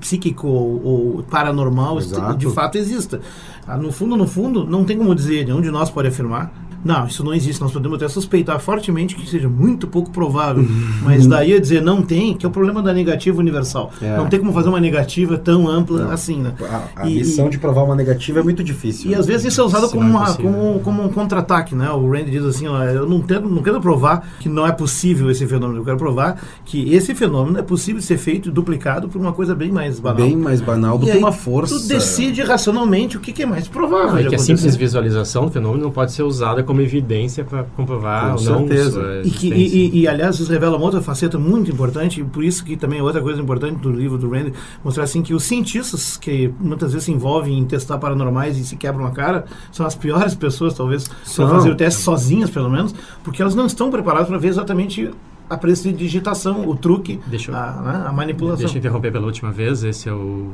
psíquico 0.01 0.46
ou, 0.46 0.85
ou 0.85 1.22
paranormal 1.24 1.98
Exato. 1.98 2.37
de 2.37 2.51
fato 2.51 2.79
exista. 2.79 3.20
Ah, 3.66 3.77
no 3.77 3.90
fundo, 3.90 4.16
no 4.16 4.27
fundo, 4.27 4.64
não 4.64 4.85
tem 4.85 4.96
como 4.96 5.14
dizer, 5.14 5.44
nenhum 5.44 5.61
de 5.61 5.70
nós 5.70 5.90
pode 5.90 6.09
afirmar, 6.09 6.53
Não, 6.84 7.06
isso 7.06 7.24
não 7.24 7.34
existe. 7.34 7.60
Nós 7.60 7.72
podemos 7.72 7.96
até 7.96 8.08
suspeitar 8.08 8.58
fortemente 8.60 9.14
que 9.16 9.28
seja 9.28 9.48
muito 9.48 9.86
pouco 9.86 10.10
provável. 10.10 10.64
mas 11.02 11.26
daí 11.26 11.52
a 11.54 11.60
dizer 11.60 11.82
não 11.82 12.02
tem, 12.02 12.34
que 12.34 12.46
é 12.46 12.48
o 12.48 12.52
problema 12.52 12.82
da 12.82 12.92
negativa 12.92 13.38
universal. 13.38 13.90
É. 14.00 14.16
Não 14.16 14.26
tem 14.28 14.38
como 14.38 14.52
fazer 14.52 14.68
uma 14.68 14.80
negativa 14.80 15.36
tão 15.36 15.68
ampla 15.68 16.12
assim, 16.12 16.40
né? 16.40 16.54
A, 16.96 17.02
a 17.02 17.08
E- 17.08 17.16
missão 17.16 17.46
e- 17.46 17.50
de 17.50 17.58
provar 17.58 17.82
uma 17.82 17.94
negativa 17.96 18.40
é 18.40 18.42
muito 18.42 18.62
difícil. 18.62 19.10
E 19.10 19.14
às 19.14 19.26
vezes 19.26 19.46
isso 19.52 19.60
é 19.60 19.64
usado 19.64 19.86
Se 19.86 19.92
como, 19.92 20.08
não 20.08 20.18
é 20.24 20.28
uma, 20.28 20.34
como, 20.36 20.80
como 20.80 21.04
um 21.04 21.08
contra-ataque, 21.08 21.74
né? 21.74 21.90
O 21.90 22.10
Randy 22.10 22.30
diz 22.30 22.44
assim, 22.44 22.66
ó, 22.68 22.82
eu 22.84 23.08
não, 23.08 23.20
tento, 23.20 23.48
não 23.48 23.62
quero 23.62 23.80
provar 23.80 24.26
que 24.40 24.48
não 24.48 24.66
é 24.66 24.72
possível 24.72 25.30
esse 25.30 25.46
fenômeno, 25.46 25.80
eu 25.80 25.84
quero 25.84 25.96
provar 25.96 26.40
que 26.64 26.94
esse 26.94 27.14
fenômeno 27.14 27.58
é 27.58 27.62
possível 27.62 28.00
de 28.00 28.06
ser 28.06 28.18
feito, 28.18 28.50
duplicado 28.50 29.08
por 29.08 29.20
uma 29.20 29.32
coisa 29.32 29.54
bem 29.54 29.70
mais 29.70 29.98
banal. 29.98 30.16
Bem 30.26 30.36
mais 30.36 30.60
banal 30.60 30.96
do 30.98 31.04
E 31.04 31.06
que 31.06 31.12
aí 31.12 31.18
uma 31.18 31.32
força. 31.32 31.78
Tu 31.78 31.88
decide 31.88 32.42
racionalmente 32.42 33.16
o 33.16 33.20
que, 33.20 33.32
que 33.32 33.42
é 33.42 33.46
mais 33.46 33.66
provável. 33.68 34.12
Não, 34.12 34.20
e 34.20 34.22
de 34.24 34.28
que 34.28 34.34
a 34.34 34.38
simples 34.38 34.76
visualização 34.76 35.46
do 35.46 35.50
fenômeno 35.50 35.82
não 35.84 35.90
pode 35.90 36.12
ser 36.12 36.22
usada 36.22 36.62
como 36.68 36.83
evidência 36.83 37.42
para 37.44 37.64
comprovar 37.64 38.35
Com 38.35 38.38
ou 38.38 38.42
não 38.44 38.59
certeza. 38.68 38.90
sua 38.92 39.22
E, 39.24 39.31
que, 39.31 39.48
e, 39.48 39.76
e, 39.96 40.00
e, 40.00 40.07
aliás, 40.09 40.38
isso 40.38 40.52
revela 40.52 40.76
uma 40.76 40.85
outra 40.85 41.00
faceta 41.00 41.38
muito 41.38 41.70
importante, 41.70 42.20
e 42.20 42.24
por 42.24 42.44
isso 42.44 42.62
que 42.62 42.76
também 42.76 42.98
é 42.98 43.02
outra 43.02 43.22
coisa 43.22 43.40
importante 43.40 43.78
do 43.81 43.90
livro 43.90 44.18
do 44.18 44.28
Randy, 44.31 44.52
mostrar 44.85 45.04
assim 45.04 45.22
que 45.22 45.33
os 45.33 45.44
cientistas 45.44 46.16
que 46.18 46.52
muitas 46.61 46.92
vezes 46.92 47.07
se 47.07 47.11
envolvem 47.12 47.59
em 47.59 47.64
testar 47.64 47.96
paranormais 47.96 48.59
e 48.59 48.64
se 48.64 48.76
quebram 48.76 49.07
a 49.07 49.11
cara, 49.11 49.46
são 49.72 49.87
as 49.87 49.94
piores 49.94 50.35
pessoas, 50.35 50.74
talvez, 50.74 51.09
para 51.09 51.48
fazer 51.48 51.70
o 51.70 51.74
teste 51.74 52.02
sozinhas, 52.02 52.50
pelo 52.50 52.68
menos, 52.70 52.94
porque 53.24 53.40
elas 53.40 53.54
não 53.54 53.64
estão 53.66 53.90
preparadas 53.90 54.28
para 54.28 54.37
ver 54.37 54.48
exatamente 54.48 55.11
a 55.48 55.57
prestidigitação, 55.57 56.68
o 56.68 56.76
truque, 56.76 57.18
Deixa 57.26 57.50
eu- 57.50 57.57
a, 57.57 57.72
né, 57.81 58.04
a 58.07 58.12
manipulação. 58.12 58.59
Deixa 58.59 58.74
eu 58.76 58.78
interromper 58.78 59.11
pela 59.11 59.24
última 59.24 59.50
vez. 59.50 59.83
Esse 59.83 60.07
é 60.09 60.12
o 60.12 60.52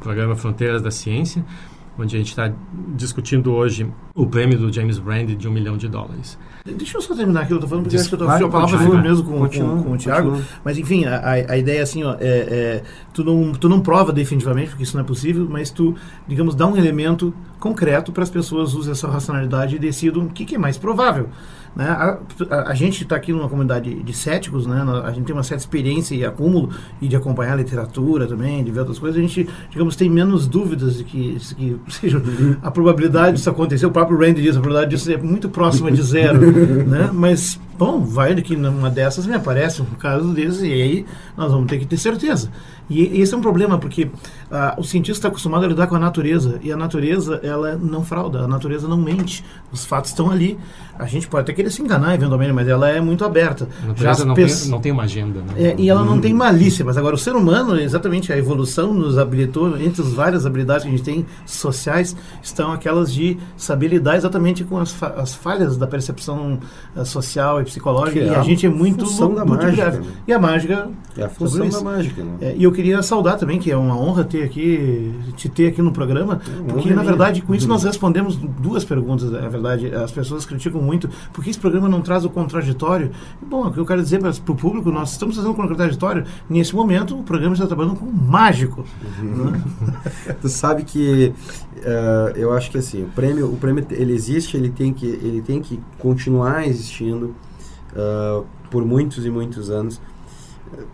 programa 0.00 0.36
Fronteiras 0.36 0.80
da 0.80 0.90
Ciência, 0.92 1.44
onde 1.98 2.14
a 2.16 2.18
gente 2.18 2.28
está 2.28 2.52
discutindo 2.94 3.52
hoje 3.52 3.90
o 4.14 4.26
prêmio 4.26 4.58
do 4.58 4.72
James 4.72 4.98
Randi 4.98 5.34
de 5.34 5.48
um 5.48 5.52
milhão 5.52 5.76
de 5.76 5.88
dólares. 5.88 6.38
Deixa 6.74 6.96
eu 6.98 7.02
só 7.02 7.14
terminar 7.14 7.42
aqui, 7.42 7.52
eu 7.52 7.60
tô 7.60 7.66
falando 7.68 7.84
porque 7.84 7.96
Diz- 7.96 8.06
acho 8.06 8.16
que 8.16 8.22
eu 8.22 8.28
a 8.48 8.50
palavra 8.50 8.78
foi 8.78 9.00
mesmo 9.02 9.24
com, 9.24 9.38
Continua, 9.38 9.68
com, 9.68 9.74
com 9.76 9.80
o 9.80 9.90
continua. 9.92 10.14
Mas 10.64 10.78
enfim, 10.78 11.04
a, 11.04 11.16
a- 11.16 11.52
a 11.52 11.56
ideia 11.58 11.78
é 11.78 11.82
assim, 11.82 12.02
ó, 12.04 12.14
é, 12.14 12.16
é, 12.20 12.82
tu, 13.14 13.22
não, 13.24 13.52
tu 13.52 13.68
não 13.68 13.80
prova 13.80 14.12
definitivamente, 14.12 14.70
porque 14.70 14.82
isso 14.82 14.96
não 14.96 15.04
é 15.04 15.06
possível, 15.06 15.46
mas 15.48 15.70
tu, 15.70 15.94
digamos, 16.26 16.54
dá 16.54 16.66
um 16.66 16.76
elemento 16.76 17.32
concreto 17.60 18.12
para 18.12 18.22
as 18.22 18.30
pessoas 18.30 18.74
usem 18.74 18.92
essa 18.92 19.08
racionalidade 19.08 19.76
e 19.76 19.78
decidam 19.78 20.24
o 20.24 20.28
que, 20.28 20.44
que 20.44 20.54
é 20.56 20.58
mais 20.58 20.76
provável. 20.76 21.28
Né? 21.74 21.84
A, 21.88 22.18
a- 22.50 22.70
a 22.70 22.74
gente 22.74 23.02
está 23.02 23.16
aqui 23.16 23.32
numa 23.32 23.48
comunidade 23.50 24.02
de 24.02 24.12
céticos, 24.14 24.66
né? 24.66 24.82
a 25.04 25.10
gente 25.12 25.24
tem 25.26 25.34
uma 25.36 25.42
certa 25.42 25.62
experiência 25.62 26.14
e 26.14 26.24
acúmulo 26.24 26.70
e 27.02 27.06
de 27.08 27.14
acompanhar 27.16 27.54
literatura 27.54 28.26
também, 28.26 28.64
de 28.64 28.70
ver 28.70 28.80
outras 28.80 28.98
coisas, 28.98 29.18
a 29.18 29.20
gente, 29.20 29.46
digamos, 29.70 29.94
tem 29.94 30.08
menos 30.08 30.46
dúvidas 30.46 30.96
de 30.96 31.04
que, 31.04 31.34
de 31.36 31.54
que 31.54 31.76
seja, 31.92 32.22
a 32.62 32.70
probabilidade 32.70 33.36
disso 33.36 33.50
acontecer, 33.50 33.84
o 33.84 33.90
próprio 33.90 34.18
Randy 34.18 34.40
diz, 34.42 34.56
a 34.56 34.60
probabilidade 34.60 34.96
disso 34.96 35.12
é 35.12 35.16
muito 35.18 35.48
próxima 35.50 35.90
de 35.92 36.00
zero, 36.02 36.40
né? 36.56 37.10
mas, 37.12 37.60
bom, 37.78 38.00
vai 38.04 38.34
que 38.36 38.56
numa 38.56 38.90
dessas 38.90 39.26
me 39.26 39.34
aparece 39.34 39.82
um 39.82 39.84
caso 39.98 40.32
desses 40.32 40.62
e 40.62 40.72
aí 40.72 41.06
nós 41.36 41.50
vamos 41.52 41.66
ter 41.68 41.78
que 41.78 41.86
ter 41.86 41.96
certeza. 41.96 42.50
E 42.88 43.20
esse 43.20 43.34
é 43.34 43.36
um 43.36 43.40
problema, 43.40 43.78
porque 43.78 44.08
ah, 44.48 44.76
o 44.78 44.84
cientista 44.84 45.18
está 45.18 45.28
acostumado 45.28 45.64
a 45.64 45.68
lidar 45.68 45.88
com 45.88 45.96
a 45.96 45.98
natureza, 45.98 46.60
e 46.62 46.70
a 46.70 46.76
natureza, 46.76 47.40
ela 47.42 47.76
não 47.76 48.04
frauda, 48.04 48.42
a 48.42 48.46
natureza 48.48 48.86
não 48.86 48.96
mente, 48.96 49.44
os 49.72 49.84
fatos 49.84 50.10
estão 50.10 50.30
ali. 50.30 50.56
A 50.96 51.04
gente 51.04 51.26
pode 51.26 51.42
até 51.42 51.52
querer 51.52 51.68
se 51.70 51.82
enganar 51.82 52.14
eventualmente, 52.14 52.52
mas 52.52 52.68
ela 52.68 52.88
é 52.88 53.00
muito 53.00 53.24
aberta. 53.24 53.68
A 53.82 53.86
natureza 53.88 54.24
não, 54.24 54.34
pes- 54.36 54.62
tem, 54.62 54.70
não 54.70 54.80
tem 54.80 54.92
uma 54.92 55.02
agenda. 55.02 55.40
Né? 55.40 55.52
é, 55.56 55.74
e 55.76 55.90
ela 55.90 56.04
não 56.04 56.20
tem 56.20 56.32
malícia, 56.32 56.84
mas 56.84 56.96
agora 56.96 57.16
o 57.16 57.18
ser 57.18 57.34
humano, 57.34 57.76
exatamente 57.78 58.32
a 58.32 58.38
evolução 58.38 58.94
nos 58.94 59.18
habilitou, 59.18 59.76
entre 59.80 60.00
as 60.02 60.12
várias 60.12 60.46
habilidades 60.46 60.84
que 60.84 60.88
a 60.88 60.92
gente 60.92 61.02
tem 61.02 61.26
sociais, 61.44 62.16
estão 62.40 62.72
aquelas 62.72 63.12
de 63.12 63.36
saber 63.56 63.88
lidar 63.88 64.16
exatamente 64.16 64.62
com 64.62 64.78
as, 64.78 64.92
fa- 64.92 65.14
as 65.16 65.34
falhas 65.34 65.76
da 65.76 65.88
percepção 65.88 66.60
eh, 66.96 67.04
social 67.04 67.60
e 67.60 67.64
psicológica, 67.66 68.12
Que 68.12 68.20
é 68.20 68.32
e 68.32 68.34
a 68.34 68.40
a 68.40 68.42
gente 68.42 68.64
é 68.66 68.68
muito, 68.68 69.04
função 69.06 69.34
da 69.34 69.44
muito 69.44 69.64
mágica, 69.64 69.90
né? 69.90 70.02
E 70.26 70.32
a 70.32 70.38
mágica 70.38 70.90
É 71.16 71.24
a 71.24 71.28
função 71.28 71.68
da 71.68 71.80
mágica, 71.80 72.22
né? 72.22 72.36
é, 72.40 72.54
e 72.56 72.64
eu 72.64 72.72
queria 72.72 73.02
saudar 73.02 73.36
também, 73.36 73.58
que 73.58 73.70
é 73.70 73.76
uma 73.76 73.98
honra 73.98 74.24
ter 74.24 74.42
aqui, 74.42 75.12
te 75.36 75.48
ter 75.48 75.68
aqui 75.68 75.82
no 75.82 75.92
programa, 75.92 76.40
porque 76.68 76.88
honra 76.88 76.96
na 76.96 77.02
é 77.02 77.04
verdade 77.04 77.42
com 77.42 77.54
isso 77.54 77.68
nós 77.68 77.84
respondemos 77.84 78.36
duas 78.36 78.84
perguntas, 78.84 79.30
na 79.30 79.48
verdade, 79.48 79.94
as 79.94 80.10
pessoas 80.10 80.46
criticam 80.46 80.80
muito, 80.80 81.08
porque 81.32 81.50
esse 81.50 81.58
programa 81.58 81.88
não 81.88 82.00
traz 82.00 82.24
o 82.24 82.30
contraditório. 82.30 83.10
Bom, 83.46 83.66
o 83.66 83.72
que 83.72 83.78
eu 83.78 83.86
quero 83.86 84.02
dizer 84.02 84.20
para 84.20 84.30
o 84.30 84.56
público, 84.56 84.90
nós 84.90 85.12
estamos 85.12 85.36
fazendo 85.36 85.54
contraditório, 85.54 86.24
nesse 86.48 86.74
momento 86.74 87.18
o 87.18 87.22
programa 87.22 87.54
está 87.54 87.66
trabalhando 87.66 87.96
com 87.96 88.06
um 88.06 88.12
mágico. 88.12 88.84
né? 89.22 89.60
Tu 90.40 90.48
sabe 90.48 90.84
que 90.84 91.32
eh, 91.82 92.32
eu 92.36 92.52
acho 92.52 92.70
que 92.70 92.78
assim, 92.78 93.04
o 93.04 93.08
prêmio, 93.08 93.46
o 93.46 93.56
prêmio 93.56 93.84
ele 93.90 94.12
existe, 94.12 94.56
ele 94.56 94.70
tem 94.70 94.92
que, 94.92 95.06
ele 95.06 95.42
tem 95.42 95.60
que 95.60 95.80
continuar 95.98 96.66
existindo 96.66 97.34
ah, 97.96 98.42
por 98.70 98.84
muitos 98.84 99.24
e 99.26 99.30
muitos 99.30 99.70
anos 99.70 100.00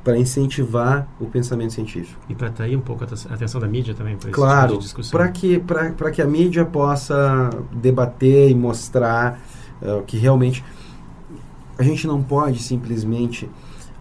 para 0.05 0.19
incentivar 0.19 1.09
o 1.19 1.25
pensamento 1.27 1.73
científico. 1.73 2.21
E 2.29 2.35
para 2.35 2.49
atrair 2.49 2.77
um 2.77 2.81
pouco 2.81 3.05
a 3.05 3.07
aten- 3.07 3.31
a 3.31 3.35
atenção 3.35 3.59
da 3.61 3.67
mídia 3.67 3.95
também, 3.95 4.17
para 4.17 4.29
esse 4.29 4.35
Claro, 4.35 4.69
tipo 4.73 4.83
discussão. 4.83 5.11
para 5.19 5.29
que, 5.31 5.59
pra- 5.59 5.91
pra 5.93 6.11
que 6.11 6.21
a 6.21 6.27
mídia 6.27 6.65
possa 6.65 7.49
debater 7.73 8.51
e 8.51 8.55
mostrar 8.55 9.41
eh, 9.81 10.03
que 10.07 10.17
realmente 10.19 10.63
a 11.79 11.83
gente 11.83 12.07
não 12.07 12.23
pode 12.23 12.63
simplesmente 12.63 13.49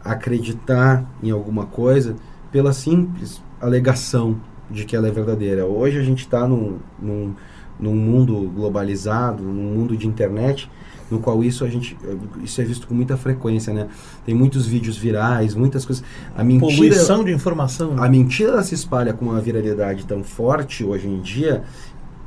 acreditar 0.03 1.05
em 1.23 1.31
alguma 1.31 1.65
coisa 1.65 2.15
pela 2.51 2.73
simples 2.73 3.41
alegação 3.61 4.37
de 4.69 4.85
que 4.85 4.95
ela 4.95 5.07
é 5.07 5.11
verdadeira. 5.11 5.65
Hoje 5.65 5.97
a 5.97 6.03
gente 6.03 6.19
está 6.19 6.47
num, 6.47 6.77
num, 7.01 7.33
num 7.79 7.95
mundo 7.95 8.51
globalizado, 8.53 9.43
num 9.43 9.53
mundo 9.79 9.95
de 9.97 10.05
internet, 10.07 10.69
no 11.12 11.19
qual 11.19 11.43
isso 11.43 11.65
a 11.65 11.69
gente 11.69 11.95
isso 12.41 12.62
é 12.62 12.63
visto 12.63 12.88
com 12.88 12.93
muita 12.93 13.17
frequência, 13.17 13.74
né? 13.74 13.88
Tem 14.26 14.34
muitos 14.34 14.65
vídeos 14.65 14.97
virais, 14.97 15.54
muitas 15.54 15.86
coisas. 15.86 16.04
A 16.36 16.43
mentira 16.43 16.74
Poluição 16.74 17.24
de 17.24 17.32
informação. 17.32 17.95
né? 17.95 18.06
a 18.06 18.10
mentira 18.10 18.63
se 18.63 18.74
espalha 18.74 19.13
com 19.13 19.26
uma 19.26 19.41
viralidade 19.41 20.06
tão 20.06 20.24
forte 20.24 20.84
hoje 20.84 21.08
em 21.08 21.19
dia, 21.19 21.63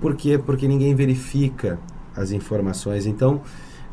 por 0.00 0.14
quê? 0.14 0.38
Porque 0.38 0.68
ninguém 0.68 0.94
verifica 0.94 1.78
as 2.14 2.30
informações. 2.30 3.06
Então, 3.06 3.40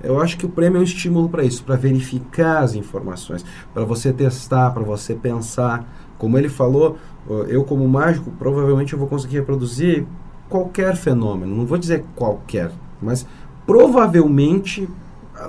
eu 0.03 0.19
acho 0.19 0.37
que 0.37 0.45
o 0.45 0.49
prêmio 0.49 0.77
é 0.77 0.81
um 0.81 0.83
estímulo 0.83 1.29
para 1.29 1.43
isso, 1.43 1.63
para 1.63 1.75
verificar 1.75 2.59
as 2.59 2.73
informações, 2.75 3.45
para 3.73 3.85
você 3.85 4.11
testar, 4.11 4.71
para 4.71 4.83
você 4.83 5.13
pensar. 5.13 5.87
Como 6.17 6.37
ele 6.37 6.49
falou, 6.49 6.97
ó, 7.29 7.43
eu 7.43 7.63
como 7.63 7.87
mágico, 7.87 8.31
provavelmente 8.31 8.93
eu 8.93 8.99
vou 8.99 9.07
conseguir 9.07 9.37
reproduzir 9.37 10.05
qualquer 10.49 10.95
fenômeno. 10.95 11.55
Não 11.55 11.65
vou 11.65 11.77
dizer 11.77 12.03
qualquer, 12.15 12.71
mas 13.01 13.25
provavelmente 13.71 14.85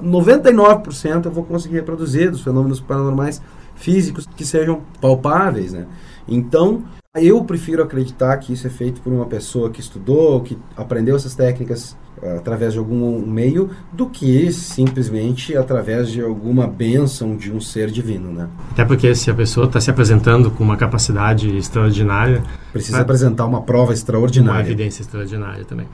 99% 0.00 1.24
eu 1.26 1.30
vou 1.32 1.42
conseguir 1.42 1.74
reproduzir 1.74 2.30
dos 2.30 2.40
fenômenos 2.40 2.78
paranormais 2.80 3.42
físicos 3.74 4.28
que 4.36 4.44
sejam 4.44 4.82
palpáveis, 5.00 5.72
né? 5.72 5.86
Então, 6.28 6.84
eu 7.16 7.42
prefiro 7.42 7.82
acreditar 7.82 8.36
que 8.36 8.52
isso 8.52 8.64
é 8.64 8.70
feito 8.70 9.00
por 9.00 9.12
uma 9.12 9.26
pessoa 9.26 9.70
que 9.70 9.80
estudou, 9.80 10.40
que 10.40 10.56
aprendeu 10.76 11.16
essas 11.16 11.34
técnicas 11.34 11.96
eh, 12.22 12.36
através 12.36 12.74
de 12.74 12.78
algum 12.78 13.26
meio, 13.26 13.70
do 13.92 14.08
que 14.08 14.52
simplesmente 14.52 15.56
através 15.56 16.08
de 16.08 16.22
alguma 16.22 16.68
bênção 16.68 17.36
de 17.36 17.52
um 17.52 17.60
ser 17.60 17.90
divino, 17.90 18.30
né? 18.32 18.48
Até 18.70 18.84
porque 18.84 19.12
se 19.16 19.32
a 19.32 19.34
pessoa 19.34 19.66
está 19.66 19.80
se 19.80 19.90
apresentando 19.90 20.48
com 20.52 20.62
uma 20.62 20.76
capacidade 20.76 21.54
extraordinária, 21.56 22.40
Precisa 22.72 23.00
apresentar 23.00 23.46
uma 23.46 23.62
prova 23.62 23.86
uma 23.86 23.94
extraordinária. 23.94 24.62
evidência 24.62 25.02
extraordinária 25.02 25.64
também. 25.64 25.88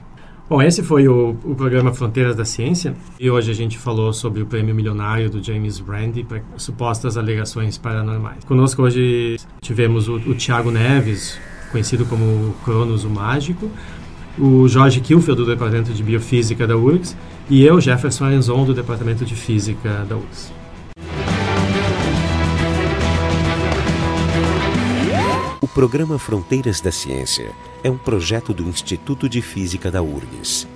Bom, 0.49 0.63
esse 0.63 0.81
foi 0.81 1.07
o, 1.07 1.37
o 1.43 1.53
programa 1.53 1.93
Fronteiras 1.93 2.35
da 2.35 2.43
Ciência 2.43 2.95
e 3.19 3.29
hoje 3.29 3.51
a 3.51 3.53
gente 3.53 3.77
falou 3.77 4.11
sobre 4.11 4.41
o 4.41 4.47
prêmio 4.47 4.73
milionário 4.73 5.29
do 5.29 5.43
James 5.43 5.77
Randi 5.77 6.23
para 6.23 6.41
supostas 6.57 7.17
alegações 7.17 7.77
paranormais. 7.77 8.43
Conosco 8.45 8.81
hoje 8.81 9.37
tivemos 9.61 10.07
o, 10.07 10.15
o 10.15 10.33
Tiago 10.33 10.71
Neves, 10.71 11.39
conhecido 11.71 12.03
como 12.03 12.55
Cronos 12.65 13.03
o 13.03 13.09
Mágico, 13.11 13.69
o 14.39 14.67
Jorge 14.67 15.01
Kilfield, 15.01 15.39
do 15.39 15.47
Departamento 15.47 15.93
de 15.93 16.01
Biofísica 16.01 16.65
da 16.65 16.75
URGS, 16.75 17.15
e 17.47 17.63
eu, 17.63 17.79
Jefferson 17.79 18.25
Arenzon, 18.25 18.65
do 18.65 18.73
Departamento 18.73 19.23
de 19.23 19.35
Física 19.35 20.03
da 20.09 20.15
URGS. 20.15 20.58
Programa 25.79 26.19
Fronteiras 26.19 26.81
da 26.81 26.91
Ciência 26.91 27.53
é 27.81 27.89
um 27.89 27.97
projeto 27.97 28.53
do 28.53 28.63
Instituto 28.63 29.29
de 29.29 29.41
Física 29.41 29.89
da 29.89 30.01
URGS. 30.01 30.67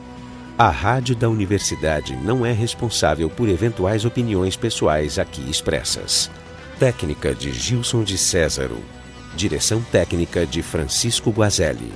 A 0.58 0.70
rádio 0.70 1.14
da 1.14 1.28
universidade 1.28 2.16
não 2.16 2.46
é 2.46 2.54
responsável 2.54 3.30
por 3.30 3.50
eventuais 3.50 4.06
opiniões 4.06 4.56
pessoais 4.56 5.20
aqui 5.20 5.42
expressas. 5.50 6.32
Técnica 6.80 7.36
de 7.36 7.52
Gilson 7.52 8.02
de 8.02 8.18
Césaro. 8.18 8.78
Direção 9.36 9.82
técnica 9.92 10.46
de 10.46 10.64
Francisco 10.64 11.32
Guazelli. 11.32 11.92